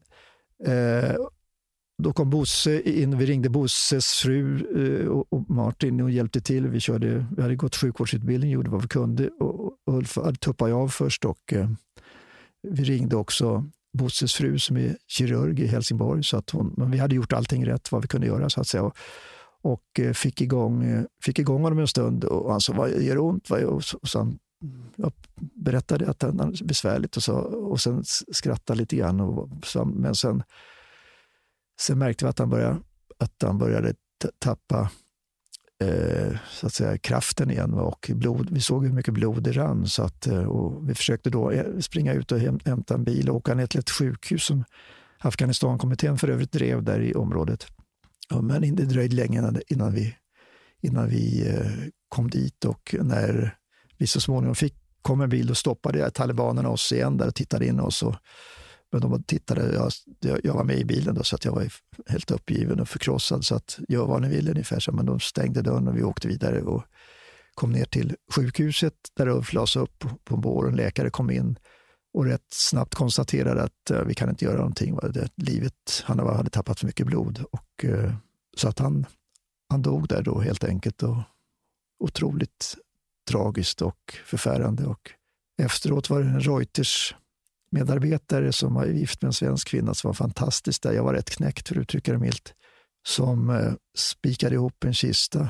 [0.67, 1.15] eh,
[2.03, 4.67] då kom Bosse in, vi ringde Bosses fru
[5.03, 6.69] eh, och Martin och hjälpte till.
[6.69, 9.29] Vi, körde, vi hade gått sjukvårdsutbildning, gjorde vad vi kunde.
[9.29, 11.71] Och Ulf tuppade av först och eh,
[12.63, 13.65] vi ringde också
[13.99, 16.25] Bosses fru som är kirurg i Helsingborg.
[16.25, 18.67] Så att hon, men vi hade gjort allting rätt, vad vi kunde göra så att
[18.67, 18.83] säga.
[18.83, 18.97] Och,
[19.63, 23.51] och fick, igång, fick igång honom en stund och han sa, vad gör det ont?
[23.51, 24.39] Och så han,
[24.97, 25.13] jag
[25.55, 29.21] berättade att det var besvärligt och, så, och sen skrattade lite grann.
[29.21, 29.49] Och,
[29.87, 30.43] men sen
[31.81, 32.81] Sen märkte vi att han började,
[33.19, 33.95] att han började
[34.39, 34.91] tappa
[35.85, 39.87] eh, så att säga, kraften igen och blod, vi såg hur mycket blod det rann.
[39.87, 43.37] Så att, eh, och vi försökte då eh, springa ut och hämta en bil och
[43.37, 44.65] åka ner till ett sjukhus som
[45.19, 47.67] Afghanistankommittén för övrigt drev där i området.
[48.31, 50.17] Ja, men det dröjde länge innan vi,
[50.81, 51.71] innan vi eh,
[52.09, 53.57] kom dit och när
[53.97, 57.67] vi så småningom fick, kom en bil, och stoppade talibanerna oss igen där och tittade
[57.67, 58.03] in oss.
[58.03, 58.15] Och,
[58.93, 59.75] men de tittade,
[60.21, 61.69] jag, jag var med i bilen då, så att jag var
[62.07, 63.45] helt uppgiven och förkrossad.
[63.45, 64.81] Så att gör vad ni vill ungefär.
[64.81, 66.85] Så, men de stängde dörren och vi åkte vidare och
[67.55, 70.69] kom ner till sjukhuset där Ulf lades upp på en bår.
[70.69, 71.59] En läkare kom in
[72.15, 74.97] och rätt snabbt konstaterade att uh, vi kan inte göra någonting.
[74.97, 77.45] Det, livet, han hade tappat för mycket blod.
[77.51, 78.13] Och, uh,
[78.57, 79.07] så att han,
[79.69, 81.03] han dog där då helt enkelt.
[81.03, 81.17] Och,
[81.99, 82.77] otroligt
[83.31, 84.87] tragiskt och förfärande.
[84.87, 85.11] Och
[85.63, 87.15] efteråt var det en Reuters
[87.71, 90.93] medarbetare som var gift med en svensk kvinna som var fantastisk där.
[90.93, 92.55] Jag var rätt knäckt för att uttrycka det milt.
[93.07, 95.49] Som eh, spikade ihop en kista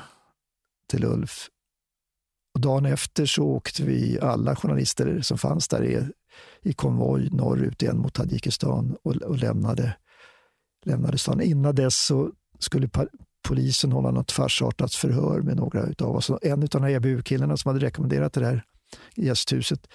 [0.91, 1.49] till Ulf.
[2.55, 6.09] Och dagen efter så åkte vi, alla journalister som fanns där i,
[6.63, 9.97] i konvoj norrut igen mot Tadzjikistan och, och lämnade,
[10.85, 11.41] lämnade stan.
[11.41, 12.89] Innan dess så skulle
[13.49, 16.31] polisen hålla något farsartat förhör med några av oss.
[16.43, 18.63] En av de här EBU-killarna som hade rekommenderat det här
[19.17, 19.89] gästhuset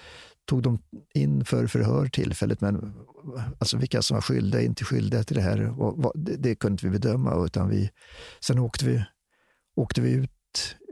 [0.46, 0.80] tog de
[1.14, 2.94] in för förhör tillfället, men
[3.60, 6.74] alltså vilka som var skyldiga och inte skyldiga till det här, och, det, det kunde
[6.74, 7.46] inte vi bedöma.
[7.46, 7.90] Utan vi,
[8.40, 9.04] sen åkte vi,
[9.76, 10.32] åkte vi ut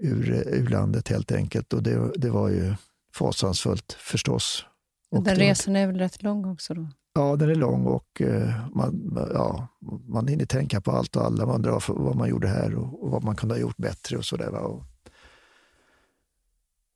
[0.02, 2.74] ur, ur landet helt enkelt och det, det var ju
[3.14, 4.66] fasansfullt förstås.
[5.12, 6.88] Och Den resan är väl rätt lång också då?
[7.14, 9.68] Ja, den är lång och eh, man, ja,
[10.08, 11.46] man hinner tänka på allt och alla.
[11.46, 14.26] Man undrar vad man gjorde här och, och vad man kunde ha gjort bättre och
[14.26, 14.54] sådär.
[14.54, 14.84] Och,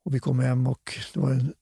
[0.05, 1.53] och vi kom hem och det var en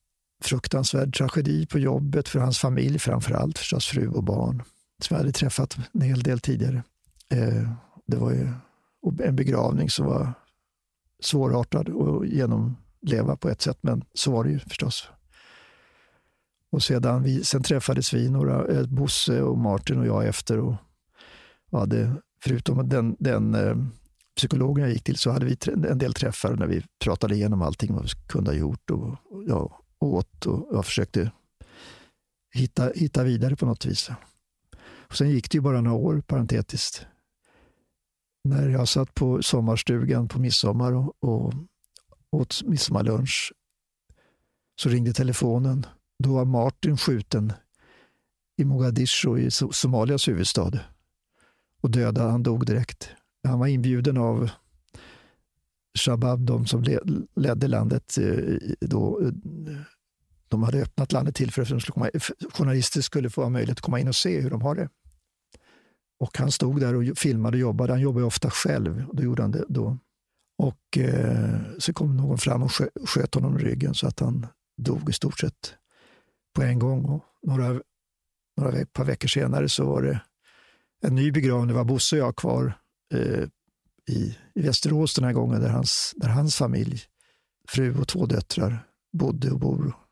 [0.46, 4.62] fruktansvärd tragedi på jobbet för hans familj, framför allt förstås fru och barn,
[5.02, 6.82] som jag hade träffat en hel del tidigare.
[7.28, 7.70] Eh,
[8.06, 8.48] det var ju
[9.22, 10.32] en begravning som var
[11.20, 15.08] svårartad att genomleva på ett sätt, men så var det ju förstås.
[16.70, 20.74] Och sedan vi, sen träffades vi, några, eh, Bosse och Martin och jag efter och,
[21.70, 23.76] och hade, förutom den, den eh,
[24.36, 27.94] psykologen jag gick till, så hade vi en del träffar när vi pratade igenom allting
[27.94, 31.32] vad vi kunde ha gjort och, och ja, åt och jag försökte
[32.54, 34.10] hitta, hitta vidare på något vis.
[35.14, 37.06] Och sen gick det ju bara några år, parentetiskt.
[38.44, 41.54] När jag satt på sommarstugan på midsommar och, och
[42.30, 43.52] åt midsommarlunch
[44.80, 45.86] så ringde telefonen
[46.18, 47.52] då var Martin skjuten
[48.56, 50.80] i Mogadishu, i Somalias huvudstad.
[51.82, 53.10] Och döda, han dog direkt.
[53.48, 54.50] Han var inbjuden av
[55.98, 56.84] Shabab, de som
[57.36, 59.20] ledde landet eh, då.
[59.22, 59.32] Eh,
[60.54, 64.16] de hade öppnat landet till för att journalister skulle få möjlighet att komma in och
[64.16, 64.88] se hur de har det.
[66.20, 67.92] Och han stod där och filmade och jobbade.
[67.92, 69.08] Han jobbade ofta själv.
[69.08, 69.98] Och då gjorde han det då.
[70.58, 72.70] Och eh, så kom någon fram och
[73.04, 74.46] sköt honom i ryggen så att han
[74.82, 75.74] dog i stort sett
[76.54, 77.04] på en gång.
[77.04, 77.80] Och några,
[78.56, 80.20] några par veckor senare så var det
[81.06, 81.68] en ny begravning.
[81.68, 82.78] Det var Bosse och jag kvar
[83.14, 83.48] eh,
[84.08, 87.02] i, i Västerås den här gången, där hans, där hans familj,
[87.68, 90.03] fru och två döttrar, bodde och bor.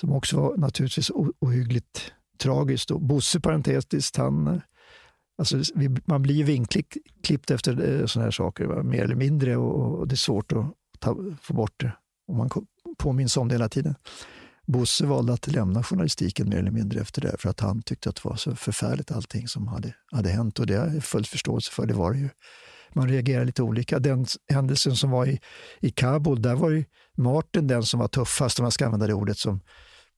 [0.00, 2.90] Som också var naturligtvis ohyggligt tragiskt.
[2.90, 4.60] Och Bosse, parentetiskt, han
[5.38, 8.82] Alltså, vi, man blir ju vinklippt efter eh, sådana här saker, va?
[8.82, 10.66] mer eller mindre, och, och, det är svårt att
[10.98, 11.92] ta, få bort det.
[12.28, 12.50] Och man
[12.98, 13.94] påminns om det hela tiden.
[14.66, 18.16] Bosse valde att lämna journalistiken mer eller mindre efter det, för att han tyckte att
[18.16, 20.58] det var så förfärligt allting som hade, hade hänt.
[20.58, 22.28] Och det har jag full förståelse för, det var det ju.
[22.92, 23.98] Man reagerar lite olika.
[23.98, 25.40] Den händelsen som var i,
[25.80, 26.84] i Kabul, där var ju
[27.16, 29.60] Martin den som var tuffast, om man ska använda det ordet, som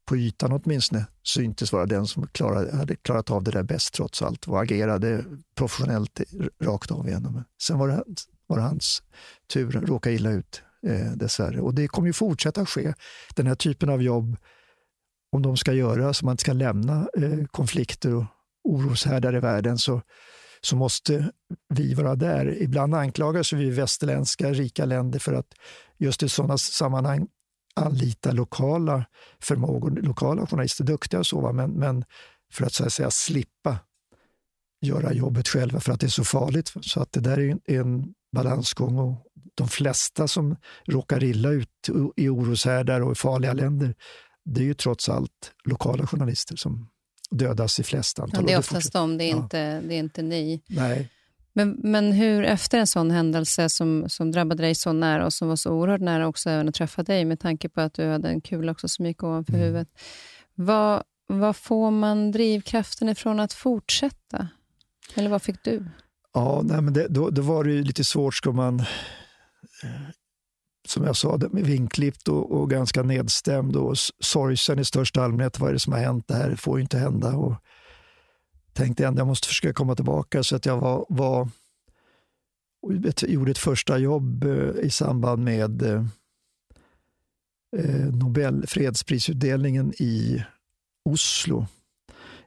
[0.07, 4.23] på ytan åtminstone syntes vara den som klarade, hade klarat av det där bäst trots
[4.23, 5.25] allt och agerade
[5.57, 6.21] professionellt
[6.63, 7.45] rakt av igenom.
[7.63, 8.05] Sen var det,
[8.47, 9.03] var det hans
[9.53, 11.61] tur att råka illa ut eh, dessvärre.
[11.61, 12.95] Och det kommer ju fortsätta ske.
[13.35, 14.37] Den här typen av jobb,
[15.33, 18.25] om de ska göras, om man inte ska lämna eh, konflikter och
[18.65, 20.03] oroshärdar i världen, så,
[20.61, 21.31] så måste
[21.69, 22.63] vi vara där.
[22.63, 25.55] Ibland anklagas vi västerländska rika länder för att
[25.99, 27.27] just i sådana sammanhang
[27.77, 29.05] anlita lokala
[29.43, 31.53] förmågor, lokala journalister, duktiga och så, va?
[31.53, 32.05] Men, men
[32.53, 33.79] för att så att säga slippa
[34.81, 36.73] göra jobbet själva för att det är så farligt.
[36.81, 42.29] Så att det där är en, balansgång och de flesta som råkar illa ut i
[42.29, 43.95] oroshärdar och i farliga länder,
[44.45, 46.89] det är ju trots allt lokala journalister som
[47.31, 48.41] dödas i flest antal.
[48.43, 49.37] Ja, det är oftast de, det är, ja.
[49.37, 50.63] inte, det är inte ni.
[50.67, 51.11] Nej.
[51.57, 55.49] Men, men hur efter en sån händelse som, som drabbade dig så nära och som
[55.49, 58.29] var så oerhört nära också även att träffa dig med tanke på att du hade
[58.29, 59.65] en kula också som gick ovanför mm.
[59.65, 59.89] huvudet.
[60.55, 64.49] Vad, vad får man drivkraften ifrån att fortsätta?
[65.15, 65.85] Eller vad fick du?
[66.35, 68.35] Ja, nej, men det, då, då var det lite svårt.
[68.35, 68.81] Ska man,
[69.83, 69.91] eh,
[70.89, 75.59] som jag sa, vinklippt och, och ganska nedstämd och sorgsen i största allmänhet.
[75.59, 76.29] Vad är det som har hänt?
[76.29, 77.37] Det här får ju inte hända.
[77.37, 77.55] Och
[78.77, 80.43] tänkte att jag måste försöka komma tillbaka.
[80.43, 81.49] Så att jag var, var
[83.23, 86.05] gjorde ett första jobb eh, i samband med eh,
[87.77, 90.45] eh, Nobel fredsprisutdelningen i
[91.05, 91.67] Oslo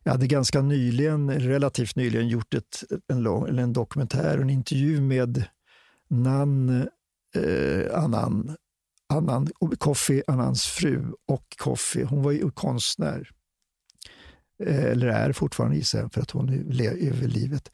[0.04, 5.44] jag hade ganska nyligen, relativt nyligen, gjort ett, en, lång, en dokumentär, en intervju med
[6.10, 6.70] Nan
[7.36, 8.56] eh, Annan,
[9.14, 12.04] Annan, Kofi Annans fru och Kofi.
[12.04, 13.30] Hon var ju konstnär,
[14.66, 17.72] Eh, eller är fortfarande gissar jag, för att hon lever livet.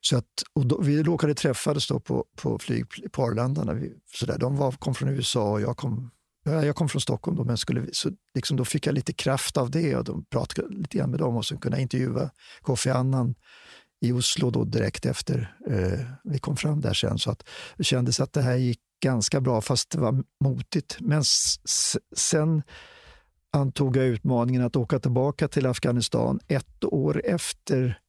[0.00, 3.64] Så att, och då, vi råkade träffades då på, på flyg på Arlanda.
[3.64, 6.10] När vi, så där, de var, kom från USA och jag kom
[6.50, 9.70] jag kom från Stockholm då, men skulle, så liksom då fick jag lite kraft av
[9.70, 13.34] det och de pratade lite grann med dem och så kunde jag intervjua Kofi Annan
[14.00, 17.18] i Oslo då direkt efter eh, vi kom fram där sen.
[17.18, 20.96] Så att det kändes att det här gick ganska bra, fast det var motigt.
[21.00, 21.22] Men
[22.16, 22.62] sen
[23.56, 28.00] antog jag utmaningen att åka tillbaka till Afghanistan ett år efter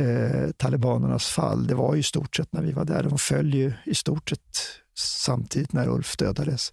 [0.00, 1.66] eh, talibanernas fall.
[1.66, 3.02] Det var i stort sett när vi var där.
[3.02, 4.58] De föll ju i stort sett
[4.98, 6.70] samtidigt när Ulf dödades.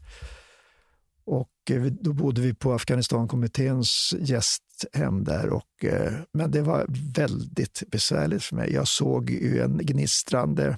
[1.26, 5.50] Och eh, då bodde vi på Afghanistankommitténs gästhem där.
[5.50, 8.74] Och, eh, men det var väldigt besvärligt för mig.
[8.74, 10.78] Jag såg ju en gnistrande,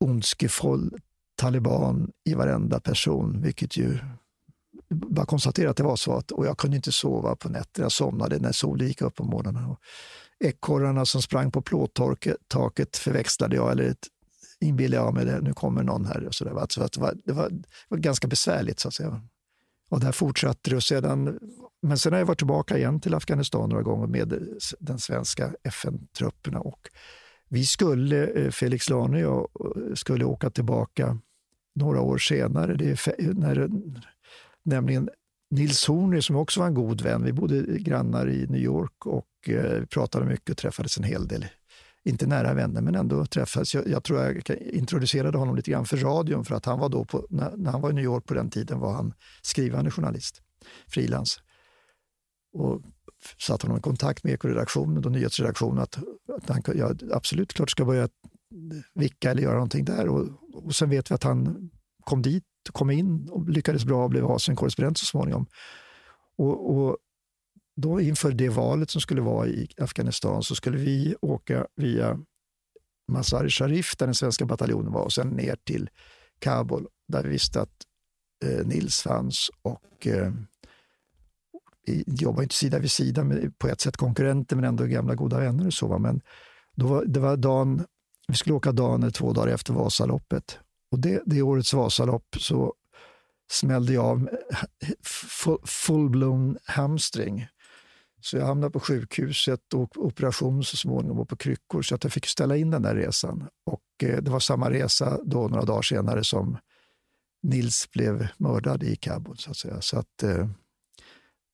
[0.00, 0.98] ondskefull
[1.36, 3.98] taliban i varenda person, vilket ju
[4.94, 6.12] bara konstatera att det var så.
[6.12, 7.84] Att, och jag kunde inte sova på nätterna.
[7.84, 9.76] Jag somnade när solen gick upp på morgonen.
[10.44, 13.94] ekorrarna som sprang på plåttaket förväxlade jag, eller
[14.60, 16.26] inbillade jag mig det, nu kommer någon här.
[16.26, 16.60] Och så där.
[16.60, 19.20] Alltså, det, var, det, var, det var ganska besvärligt så att säga.
[19.90, 20.76] Och där fortsatte det.
[20.76, 21.38] Och sedan,
[21.82, 26.60] men sen har jag varit tillbaka igen till Afghanistan några gånger med den svenska FN-trupperna.
[26.60, 26.88] Och
[27.48, 29.48] vi skulle, eh, Felix Lane och jag,
[29.88, 31.18] eh, skulle åka tillbaka
[31.74, 32.74] några år senare.
[32.74, 33.68] Det är när,
[34.64, 35.08] nämligen
[35.50, 37.24] Nils Horner som också var en god vän.
[37.24, 41.46] Vi bodde grannar i New York och eh, pratade mycket och träffades en hel del.
[42.04, 43.74] Inte nära vänner, men ändå träffades.
[43.74, 47.04] Jag, jag tror jag introducerade honom lite grann för radion, för att han var då
[47.04, 50.42] på, när, när han var i New York på den tiden var han skrivande journalist,
[50.88, 51.40] frilans.
[52.52, 52.82] Och
[53.46, 55.98] satte honom i kontakt med Ekoredaktionen och nyhetsredaktionen att,
[56.32, 58.08] att han ja, absolut klart ska börja
[58.94, 60.08] vicka eller göra någonting där.
[60.08, 61.70] Och, och sen vet vi att han
[62.04, 65.46] kom dit, kom in och lyckades bra och blev Asienkorrespondent så småningom.
[66.38, 66.96] Och, och,
[67.76, 72.18] då inför det valet som skulle vara i Afghanistan så skulle vi åka via
[73.12, 75.90] Mazar-i Sharif där den svenska bataljonen var och sen ner till
[76.38, 77.82] Kabul där vi visste att
[78.44, 80.32] eh, Nils fanns och eh,
[81.86, 85.40] vi jobbar inte sida vid sida med på ett sätt konkurrenter men ändå gamla goda
[85.40, 85.86] vänner och så.
[85.86, 85.98] Va?
[85.98, 86.20] Men
[86.76, 87.84] då var, det var dagen,
[88.28, 90.58] vi skulle åka dagen eller två dagar efter Vasaloppet
[90.94, 92.74] och det, det årets Vasalopp så
[93.50, 94.28] smällde jag av
[95.64, 97.46] full-blown hamstring.
[98.20, 102.12] Så jag hamnade på sjukhuset och operation så småningom och på kryckor så att jag
[102.12, 103.48] fick ställa in den där resan.
[103.64, 106.58] Och eh, det var samma resa då några dagar senare som
[107.42, 109.36] Nils blev mördad i Kabul.
[109.36, 109.80] Så att säga.
[109.80, 110.48] Så att, eh,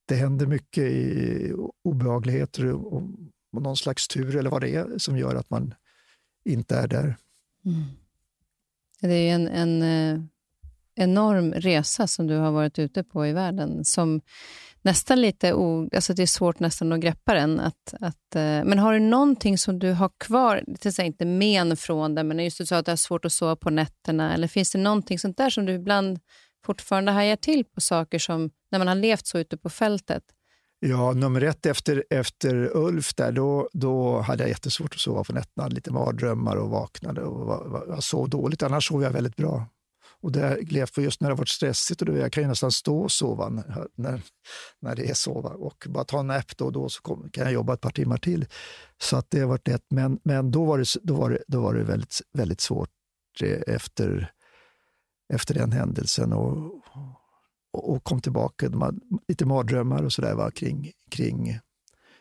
[0.07, 1.53] det händer mycket i
[1.84, 3.03] obehagligheter och,
[3.53, 5.74] och någon slags tur eller vad det är som gör att man
[6.45, 7.16] inte är där.
[7.64, 7.84] Mm.
[9.01, 10.20] Det är en, en eh,
[10.94, 14.20] enorm resa som du har varit ute på i världen som
[14.82, 17.61] nästan lite o, alltså det är svårt nästan att greppa den.
[17.61, 22.14] Att, att, eh, men har du någonting som du har kvar, till inte men från
[22.14, 24.72] det, men just du sa att du har svårt att sova på nätterna, eller finns
[24.72, 26.18] det någonting sånt där som du ibland
[26.66, 30.22] fortfarande hajar till på saker som när man har levt så ute på fältet?
[30.83, 35.33] Ja, nummer ett efter, efter Ulf, där, då, då hade jag jättesvårt att sova på
[35.33, 35.68] nätterna.
[35.68, 38.62] Lite mardrömmar och vaknade och var, var, jag sov dåligt.
[38.62, 39.66] Annars sov jag väldigt bra.
[40.22, 42.49] Och det levt för just när det har varit stressigt och då, jag kan ju
[42.49, 43.49] nästan stå och sova
[43.95, 44.22] när,
[44.81, 47.45] när det är sova och bara ta en nap då och då så kom, kan
[47.45, 48.47] jag jobba ett par timmar till.
[49.03, 49.85] Så att det har varit lätt.
[49.89, 52.91] Men, men då var det, då var det, då var det väldigt, väldigt svårt
[53.43, 54.33] eh, efter,
[55.33, 56.33] efter den händelsen.
[56.33, 56.83] Och,
[57.73, 58.68] och kom tillbaka.
[58.68, 58.99] De hade
[59.29, 61.59] lite mardrömmar och sådär kring, kring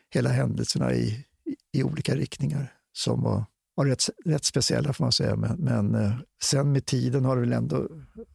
[0.10, 1.26] hela händelserna i,
[1.74, 3.45] i olika riktningar som var,
[3.76, 5.36] var rätt, rätt speciella får man säga.
[5.36, 7.88] Men, men eh, sen med tiden har det väl ändå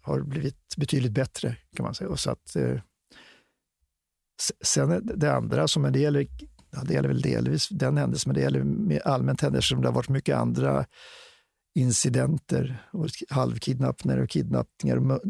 [0.02, 2.10] har blivit betydligt bättre kan man säga.
[2.10, 2.80] Och så att, eh,
[4.64, 6.28] sen det andra som det gäller,
[6.70, 9.88] ja, det gäller väl delvis den händelsen, men det gäller med allmänt händelser som det
[9.88, 10.86] har varit mycket andra
[11.74, 15.20] incidenter, och halvkidnappningar och kidnappningar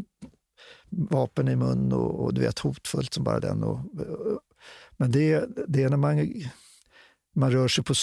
[0.97, 3.62] vapen i mun och, och, du vet hotfullt som bara den.
[3.64, 3.80] Och,
[4.97, 6.42] men det, det är när man,
[7.34, 7.95] man rör sig på,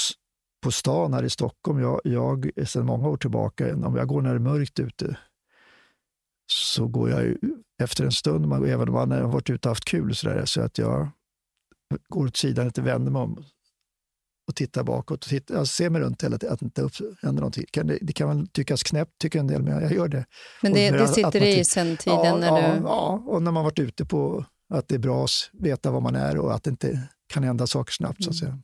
[0.64, 1.80] på stan här i Stockholm.
[1.80, 5.18] Jag, jag sedan många år tillbaka, om jag går när det är mörkt ute,
[6.52, 7.38] så går jag
[7.84, 10.46] efter en stund, man, även om man har varit ute och haft kul, så, där,
[10.46, 11.10] så att jag
[12.08, 13.46] går åt sidan, inte vänder mig om
[14.52, 15.24] och tittar bakåt.
[15.24, 16.90] Och tittar, jag ser mig runt hela tiden, att det inte
[17.22, 17.66] händer någonting.
[17.74, 20.26] Det, det kan väl tyckas knäppt, tycker en del, men jag gör det.
[20.62, 22.20] Men det, det sitter i sen tiden?
[22.24, 22.82] Ja, när ja, du...
[22.84, 26.16] ja, och när man varit ute på att det är bra att veta var man
[26.16, 28.22] är och att det inte kan hända saker snabbt.
[28.22, 28.34] Mm.
[28.34, 28.62] Så att mm.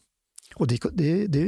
[0.55, 1.43] Och det, det, det,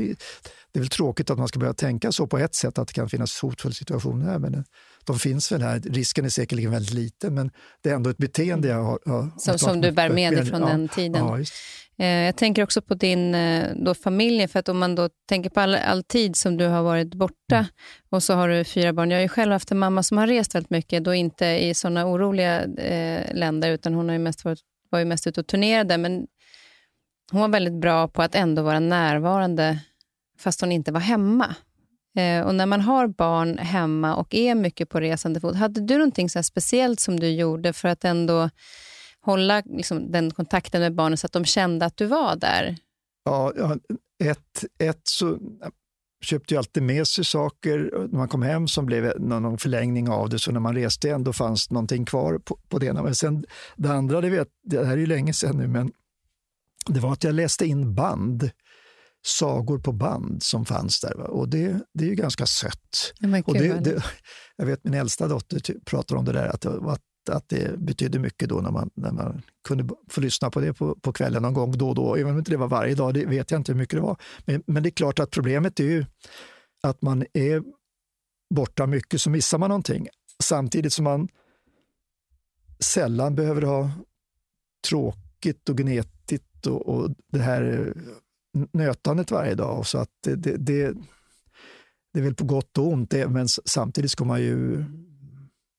[0.72, 2.94] det är väl tråkigt att man ska börja tänka så på ett sätt, att det
[2.94, 4.66] kan finnas hotfulla situationer men
[5.14, 5.80] de finns väl här.
[5.80, 7.52] Risken är säkerligen väldigt liten, men
[7.82, 9.00] det är ändå ett beteende jag har.
[9.06, 11.26] har som, som du bär med dig från den tiden.
[11.26, 11.40] Ja,
[12.06, 15.50] eh, jag tänker också på din eh, då, familj, för att om man då tänker
[15.50, 17.66] på all, all tid som du har varit borta mm.
[18.10, 19.12] och så har du fyra barn.
[19.12, 21.74] Jag har ju själv haft en mamma som har rest väldigt mycket, då inte i
[21.74, 25.48] sådana oroliga eh, länder, utan hon har ju mest varit, var ju mest ute och
[25.48, 26.28] turnerade, men
[27.32, 29.80] hon var väldigt bra på att ändå vara närvarande
[30.40, 31.56] fast hon inte var hemma.
[32.18, 35.98] Eh, och när man har barn hemma och är mycket på resande fot, hade du
[35.98, 38.50] någonting så speciellt som du gjorde för att ändå
[39.22, 42.78] hålla liksom, den kontakten med barnen så att de kände att du var där?
[43.26, 43.54] Ja,
[44.24, 45.38] ett, ett så
[46.22, 50.30] köpte ju alltid med sig saker när man kom hem som blev någon förlängning av
[50.30, 52.94] det, så när man reste ändå fanns någonting kvar på, på det.
[52.94, 53.46] Men sen,
[53.76, 55.92] det andra, det, vet, det här är ju länge sedan nu, men
[56.88, 58.50] det var att jag läste in band
[59.28, 61.16] sagor på band som fanns där.
[61.16, 61.24] Va?
[61.24, 63.14] Och det, det är ju ganska sött.
[63.46, 64.04] och det, det,
[64.58, 68.20] jag vet min äldsta dotter pratar om det där, att, att att, att det betydde
[68.20, 71.54] mycket då när man, när man kunde få lyssna på det på, på kvällen någon
[71.54, 72.16] gång då och då.
[72.16, 74.18] Även om inte det var varje dag, det vet jag inte hur mycket det var.
[74.46, 76.06] Men, men det är klart att problemet är ju
[76.84, 77.64] att man är
[78.56, 80.08] borta mycket så missar man någonting.
[80.44, 81.28] Samtidigt som man
[82.80, 83.92] sällan behöver ha
[84.90, 87.94] tråkigt och gnetigt och, och det här
[88.74, 89.86] nötandet varje dag.
[89.86, 90.94] Så att det, det, det,
[92.14, 94.86] det är väl på gott och ont, men samtidigt ska man ju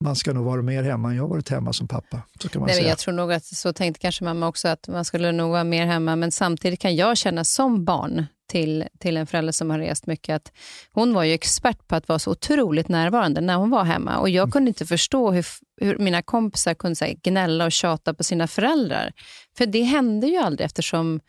[0.04, 2.22] man ska nog vara mer hemma än jag varit hemma som pappa.
[2.42, 2.88] Så kan man Nej, säga.
[2.88, 5.86] Jag tror nog att så tänkte kanske mamma också, att man skulle nog vara mer
[5.86, 6.16] hemma.
[6.16, 10.36] Men samtidigt kan jag känna som barn till, till en förälder som har rest mycket,
[10.36, 10.52] att
[10.92, 14.18] hon var ju expert på att vara så otroligt närvarande när hon var hemma.
[14.18, 15.46] Och Jag kunde inte förstå hur,
[15.80, 19.12] hur mina kompisar kunde här, gnälla och tjata på sina föräldrar.
[19.56, 21.20] För det hände ju aldrig eftersom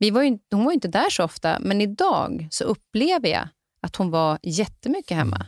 [0.00, 1.58] vi var ju, hon var inte där så ofta.
[1.60, 3.48] Men idag så upplever jag
[3.82, 5.46] att hon var jättemycket hemma.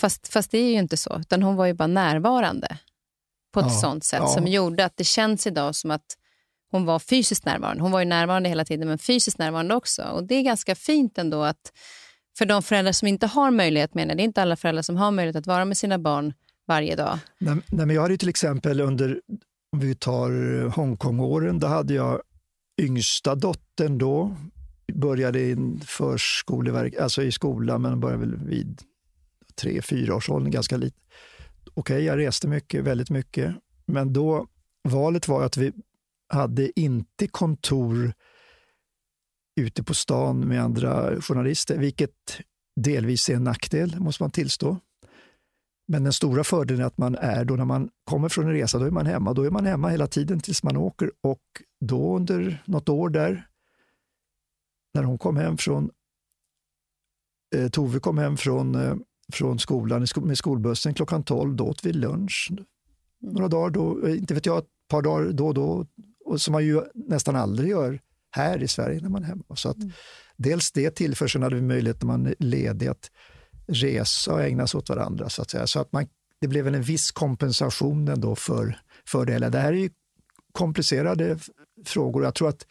[0.00, 2.78] Fast, fast det är ju inte så, utan hon var ju bara närvarande
[3.52, 4.28] på ett Ja, sånt sätt ja.
[4.28, 6.04] som gjorde att det känns idag som att
[6.70, 7.82] hon var fysiskt närvarande.
[7.82, 10.02] Hon var ju närvarande hela tiden, men fysiskt närvarande också.
[10.02, 11.72] Och Det är ganska fint ändå att
[12.38, 15.10] för de föräldrar som inte har möjlighet, menar det är inte alla föräldrar som har
[15.10, 16.34] möjlighet att vara med sina barn
[16.66, 17.18] varje dag.
[17.38, 19.20] Nej, nej, men jag hade ju till exempel under,
[19.72, 22.22] om vi tar Hongkong-åren, då hade jag
[22.78, 24.36] yngsta dottern då,
[24.92, 28.82] började i förskoleverk, alltså i skolan, men började väl vid
[29.54, 30.96] tre, fyra års åldern, ganska lite.
[31.74, 33.54] Okej, jag reste mycket, väldigt mycket,
[33.86, 34.46] men då,
[34.88, 35.72] valet var att vi
[36.28, 38.12] hade inte kontor
[39.60, 42.40] ute på stan med andra journalister, vilket
[42.80, 44.78] delvis är en nackdel, måste man tillstå.
[45.88, 48.78] Men den stora fördelen är att man är då när man kommer från en resa,
[48.78, 49.32] då är man hemma.
[49.32, 51.42] Då är man hemma hela tiden tills man åker och
[51.80, 53.48] då under något år där,
[54.94, 55.90] när hon kom hem från,
[57.54, 58.94] eh, Tove kom hem från, eh,
[59.32, 62.50] från skolan med skolbussen klockan 12, då åt vi lunch.
[63.20, 65.86] Några dagar då, eh, inte vet jag, ett par dagar då och då,
[66.24, 69.56] och som man ju nästan aldrig gör här i Sverige när man är hemma.
[69.56, 69.76] Så att
[70.36, 73.10] dels det tillför, sen hade vi möjlighet när man är ledig att
[73.68, 75.28] resa och ägna sig åt varandra.
[75.28, 75.66] Så att säga.
[75.66, 76.08] Så att man,
[76.40, 79.50] det blev en viss kompensation ändå för fördelar.
[79.50, 79.90] Det här är
[80.52, 81.38] komplicerade
[81.84, 82.24] frågor.
[82.24, 82.66] Jag tror att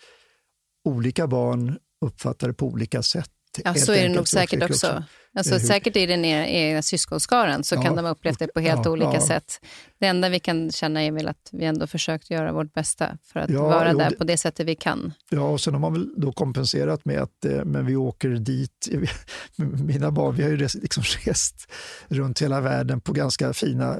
[0.85, 3.31] olika barn uppfattar det på olika sätt.
[3.63, 5.03] Ja, så är det nog säkert tycker också.
[5.37, 8.47] Alltså, Hur- säkert i den e- egna syskonskaran så Ja, kan de ha upplevt det
[8.47, 9.27] på helt ja, olika ja.
[9.27, 9.59] sätt.
[9.99, 13.39] Det enda vi kan känna är väl att vi ändå försökt göra vårt bästa för
[13.39, 15.13] att vara jo, där det- på det sättet vi kan.
[15.29, 18.89] Ja, och sen har man väl då kompenserat med att eh, men vi åker dit.
[19.85, 21.71] Mina barn, vi har ju rest, liksom rest
[22.07, 23.97] runt hela världen på ganska fina,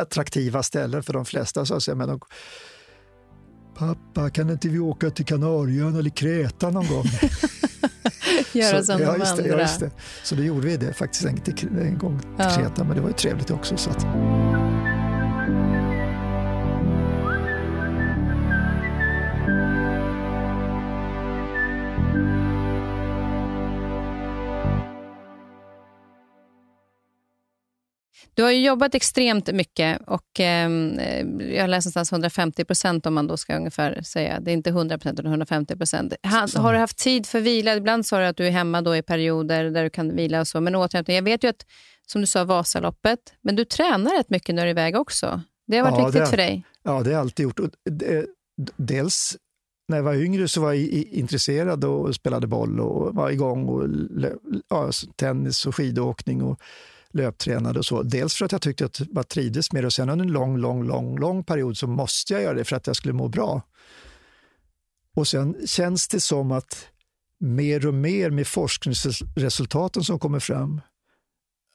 [0.00, 1.66] attraktiva ställen för de flesta.
[1.66, 1.94] Så att säga.
[1.94, 2.20] Men de,
[3.78, 7.04] Pappa, kan inte vi åka till Kanarieöarna eller Kreta någon gång?
[8.58, 9.56] Göra som ja, de just det, andra.
[9.56, 9.90] ja, just det.
[10.22, 11.40] Så då gjorde vi det faktiskt en,
[11.80, 12.46] en gång till.
[12.56, 13.76] Kreta, men det var ju trevligt också.
[13.76, 14.06] Så att,
[28.34, 30.70] Du har ju jobbat extremt mycket och eh,
[31.54, 34.40] jag har läst någonstans 150 procent om man då ska ungefär säga.
[34.40, 36.14] Det är inte 100 procent utan 150 procent.
[36.22, 37.76] Ha- Har du haft tid för vila?
[37.76, 40.48] Ibland sa du att du är hemma då i perioder där du kan vila och
[40.48, 40.60] så.
[40.60, 41.66] Men återhämtning, jag vet ju att,
[42.06, 45.40] som du sa, Vasaloppet, men du tränar rätt mycket när du är iväg också.
[45.66, 46.64] Det har varit Ja, viktigt det- för dig.
[46.82, 47.58] Ja, det har jag alltid gjort.
[47.58, 48.26] Och det,
[48.76, 49.36] dels
[49.88, 53.88] när jag var yngre så var jag intresserad och spelade boll och var igång och
[54.68, 56.60] ja, tennis och skidåkning och
[57.12, 58.02] löptränade och så.
[58.02, 60.56] Dels för att jag tyckte att jag trivdes med det och sen under en lång,
[60.56, 63.62] lång, lång, lång period så måste jag göra det för att jag skulle må bra.
[65.14, 66.86] Och sen känns det som att
[67.38, 70.80] mer och mer med forskningsresultaten som kommer fram,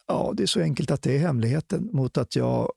[0.08, 2.72] ja, det är så enkelt att det är hemligheten mot att jag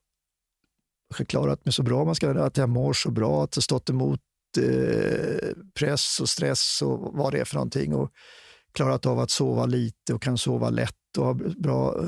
[1.14, 3.90] har klarat mig så bra, man ska, att jag mår så bra, att jag stått
[3.90, 4.20] emot
[4.58, 8.12] eh, press och stress och vad det är för någonting och
[8.72, 12.04] klarat av att sova lite och kan sova lätt och ha bra,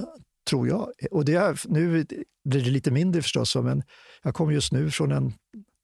[0.51, 0.89] tror jag.
[1.11, 2.05] Och det är, nu
[2.45, 3.83] blir det lite mindre förstås, men
[4.23, 5.33] jag kommer just nu från en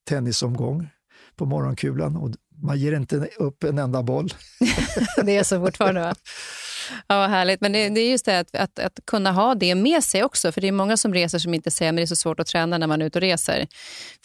[0.09, 0.89] tennisomgång
[1.35, 2.31] på morgonkulan och
[2.63, 4.33] man ger inte upp en enda boll.
[5.23, 6.15] Det är så fortfarande va?
[7.07, 7.61] Ja, vad härligt.
[7.61, 10.51] Men det, det är just det att, att, att kunna ha det med sig också.
[10.51, 12.47] För det är många som reser som inte säger att det är så svårt att
[12.47, 13.67] träna när man är ute och reser.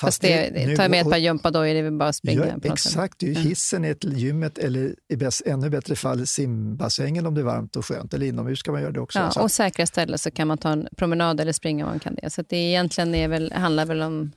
[0.01, 2.59] Fast, det, nu- tar jag med ett par gympadojor, det är väl bara att springa.
[2.63, 7.27] Ja, exakt, det är ju hissen till gymmet eller i bäst, ännu bättre fall simbassängen
[7.27, 8.15] om det är varmt och skönt.
[8.15, 9.19] Eller inomhus kan man göra det också.
[9.19, 12.01] Ja, Så och säkra ställen så kan man ta en promenad eller springa om man
[12.01, 12.31] kan det.
[12.31, 14.33] Så det egentligen är väl, handlar väl om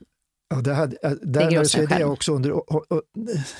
[0.49, 3.01] Ja, det hade, äh, där det så det också under och, och,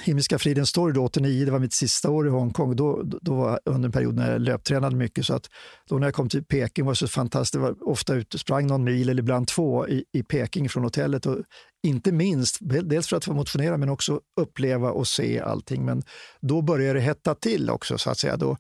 [0.04, 2.76] Himmelska fridens torg 89, det var mitt sista år i Hongkong.
[2.76, 5.26] Då, då var under en period när jag löptränade mycket.
[5.26, 5.50] Så att
[5.90, 7.54] då när jag kom till Peking var det så fantastiskt.
[7.54, 11.26] Det var ofta ute sprang någon mil eller ibland två i, i Peking från hotellet.
[11.26, 11.38] Och
[11.84, 15.86] inte minst, dels för att få motionera men också uppleva och se allting.
[15.86, 16.04] Men
[16.42, 18.38] då började det hetta till också så att säga.
[18.38, 18.58] Då,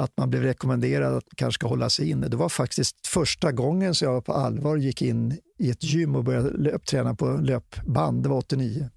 [0.00, 2.28] att man blev rekommenderad att kanske hålla sig inne.
[2.28, 6.24] Det var faktiskt första gången som jag på allvar gick in i ett gym och
[6.24, 8.22] började löpträna på löpband.
[8.22, 8.90] Det var 89.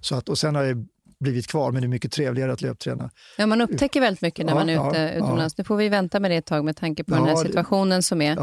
[0.00, 0.86] Så att, och sen har jag
[1.20, 3.10] blivit kvar, men det är mycket trevligare att löpträna.
[3.38, 5.54] Ja, man upptäcker väldigt mycket när ja, man är ute ja, utomlands.
[5.56, 5.62] Ja.
[5.62, 8.22] Nu får vi vänta med det ett tag med tanke på den här situationen som
[8.22, 8.38] är.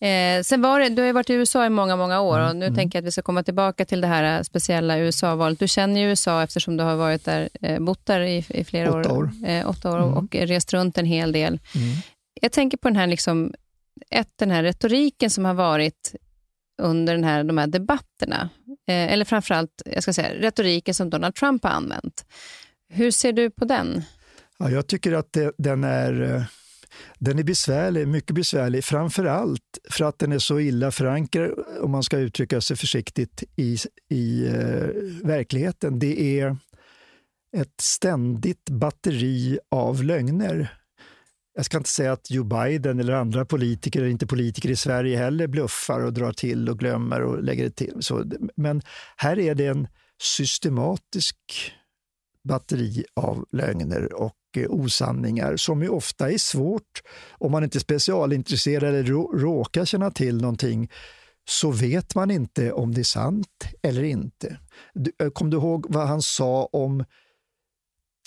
[0.00, 2.56] Eh, sen var det, du har varit i USA i många, många år mm, och
[2.56, 2.76] nu mm.
[2.76, 5.58] tänker jag att vi ska komma tillbaka till det här speciella USA-valet.
[5.58, 9.00] Du känner ju USA eftersom du har varit där, eh, bott där i, i flera
[9.00, 9.30] åtta år, år.
[9.46, 10.14] Eh, åtta år mm.
[10.14, 11.60] och rest runt en hel del.
[11.74, 11.96] Mm.
[12.40, 13.54] Jag tänker på den här, liksom,
[14.10, 16.14] ett, den här retoriken som har varit
[16.82, 18.50] under den här, de här debatterna.
[18.88, 22.24] Eh, eller framförallt jag ska säga, retoriken som Donald Trump har använt.
[22.88, 24.02] Hur ser du på den?
[24.58, 26.42] Ja, jag tycker att det, den är eh,
[27.18, 31.50] den är besvärlig, mycket besvärlig, framför allt för att den är så illa förankrad,
[31.80, 34.86] om man ska uttrycka sig försiktigt, i, i eh,
[35.22, 35.98] verkligheten.
[35.98, 36.56] Det är
[37.56, 40.76] ett ständigt batteri av lögner
[41.56, 45.18] jag ska inte säga att Joe Biden eller andra politiker, eller inte politiker i Sverige
[45.18, 47.96] heller, bluffar och drar till och glömmer och lägger det till.
[48.00, 48.24] Så,
[48.56, 48.82] men
[49.16, 49.88] här är det en
[50.22, 51.36] systematisk
[52.48, 57.02] batteri av lögner och eh, osanningar som ju ofta är svårt
[57.38, 60.90] om man inte är specialintresserad eller råkar känna till någonting
[61.48, 64.58] så vet man inte om det är sant eller inte.
[65.22, 67.04] Eh, kom du ihåg vad han sa om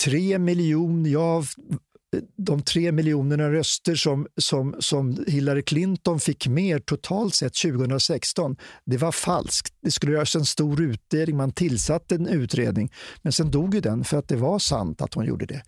[0.04, 1.46] tre miljoner, jag
[2.38, 8.56] de tre miljonerna röster som, som, som Hillary Clinton fick mer totalt sett 2016,
[8.86, 9.74] det var falskt.
[9.82, 12.92] Det skulle göras en stor utredning, man tillsatte en utredning,
[13.22, 15.64] men sen dog ju den för att det var sant att hon gjorde det.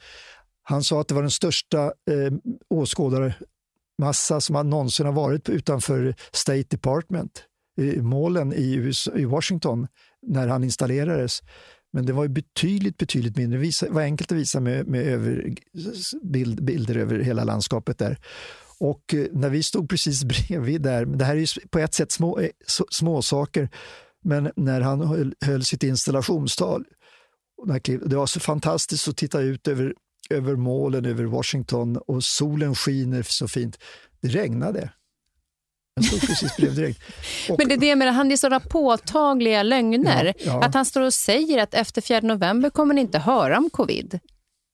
[0.64, 2.34] Han sa att det var den största eh,
[2.70, 7.44] åskådarmassa som någonsin har varit utanför State Department,
[7.82, 9.88] eh, målen i, USA, i Washington,
[10.28, 11.42] när han installerades.
[11.94, 13.60] Men det var betydligt, betydligt mindre.
[13.60, 15.54] Det var enkelt att visa med, med över,
[16.24, 18.18] bild, bilder över hela landskapet där.
[18.80, 22.12] Och eh, när vi stod precis bredvid där, det här är ju på ett sätt
[22.12, 22.50] små, eh,
[22.92, 23.70] små saker,
[24.24, 26.86] men när han höll, höll sitt installationstal,
[27.86, 29.94] det var så fantastiskt att titta ut över,
[30.30, 33.78] över målen över Washington och solen skiner så fint.
[34.22, 34.92] Det regnade.
[36.02, 37.02] Jag stod precis bredvid direkt.
[37.50, 40.26] Och, Men det är det med han är sådana påtagliga lögner.
[40.26, 40.64] Ja, ja.
[40.64, 44.20] Att han står och säger att efter 4 november kommer ni inte höra om covid.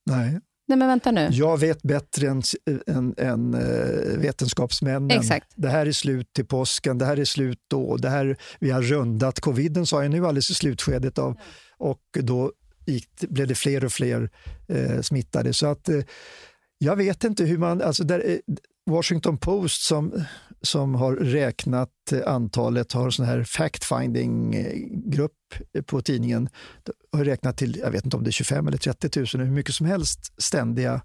[0.05, 0.39] Nej.
[0.67, 1.29] Nej, men vänta nu.
[1.31, 2.41] Jag vet bättre än,
[2.87, 5.11] än, än uh, vetenskapsmännen.
[5.11, 5.47] Exakt.
[5.55, 7.97] Det här är slut till påsken, det här är slut då.
[7.97, 11.37] Det här, vi har rundat coviden, sa jag nu alldeles i slutskedet av.
[11.77, 12.51] Och då
[12.85, 14.29] gick, blev det fler och fler
[14.71, 15.53] uh, smittade.
[15.53, 16.03] Så att uh,
[16.77, 17.81] jag vet inte hur man...
[17.81, 18.41] Alltså där,
[18.89, 20.23] Washington Post som,
[20.61, 21.89] som har räknat
[22.25, 25.31] antalet, har en sån här fact-finding-grupp
[25.85, 26.49] på tidningen,
[27.11, 29.75] har räknat till, jag vet inte om det är 25 eller 30 000, hur mycket
[29.75, 31.01] som helst ständiga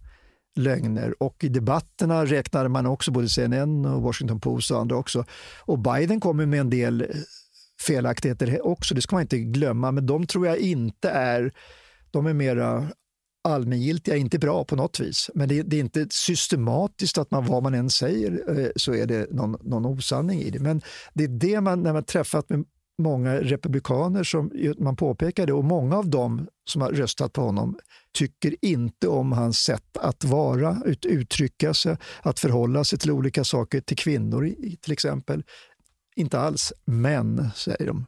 [0.56, 1.22] lögner.
[1.22, 5.24] Och i debatterna räknar man också både CNN och Washington Post och andra också.
[5.60, 7.06] Och Biden kommer med en del eh,
[7.86, 11.52] felaktigheter också, det ska man inte glömma, men de tror jag inte är
[12.10, 12.88] de är mera
[13.44, 15.30] allmängiltiga, inte bra på något vis.
[15.34, 19.06] Men det, det, är inte systematiskt att man vad man än säger eh, så är
[19.06, 20.58] det någon, någon osanning i det.
[20.58, 20.82] Men
[21.14, 22.64] det är det man, när man träffat med
[23.02, 27.78] många republikaner som man påpekar det och många av dem som har röstat på honom
[28.14, 33.44] tycker inte om hans sätt att vara, ut, uttrycka sig, att förhålla sig till olika
[33.44, 35.42] saker, till kvinnor till exempel.
[36.16, 38.06] Inte alls, men, säger de.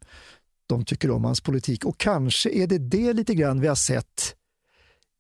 [0.67, 4.35] De tycker om hans politik och kanske är det det lite grann vi har sett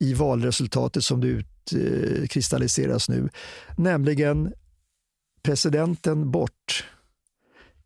[0.01, 3.29] i valresultatet som det utkristalliseras nu,
[3.77, 4.53] nämligen
[5.43, 6.85] presidenten bort.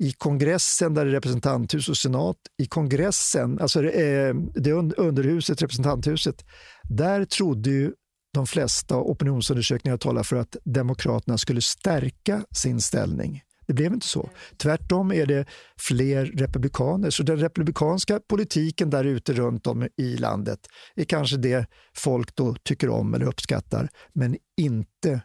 [0.00, 6.44] I kongressen, där det är representanthus och senat, i kongressen, alltså eh, det, underhuset, representanthuset,
[6.82, 7.92] där trodde ju
[8.34, 13.42] de flesta opinionsundersökningar talar för att Demokraterna skulle stärka sin ställning.
[13.68, 14.30] Det blev inte så.
[14.56, 15.46] Tvärtom är det
[15.80, 17.10] fler republikaner.
[17.10, 20.58] Så den republikanska politiken där ute runt om i landet
[20.96, 21.66] är kanske det
[21.96, 25.20] folk då tycker om eller uppskattar, men inte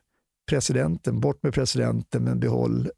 [0.50, 1.20] presidenten.
[1.20, 2.90] Bort med presidenten, men behåll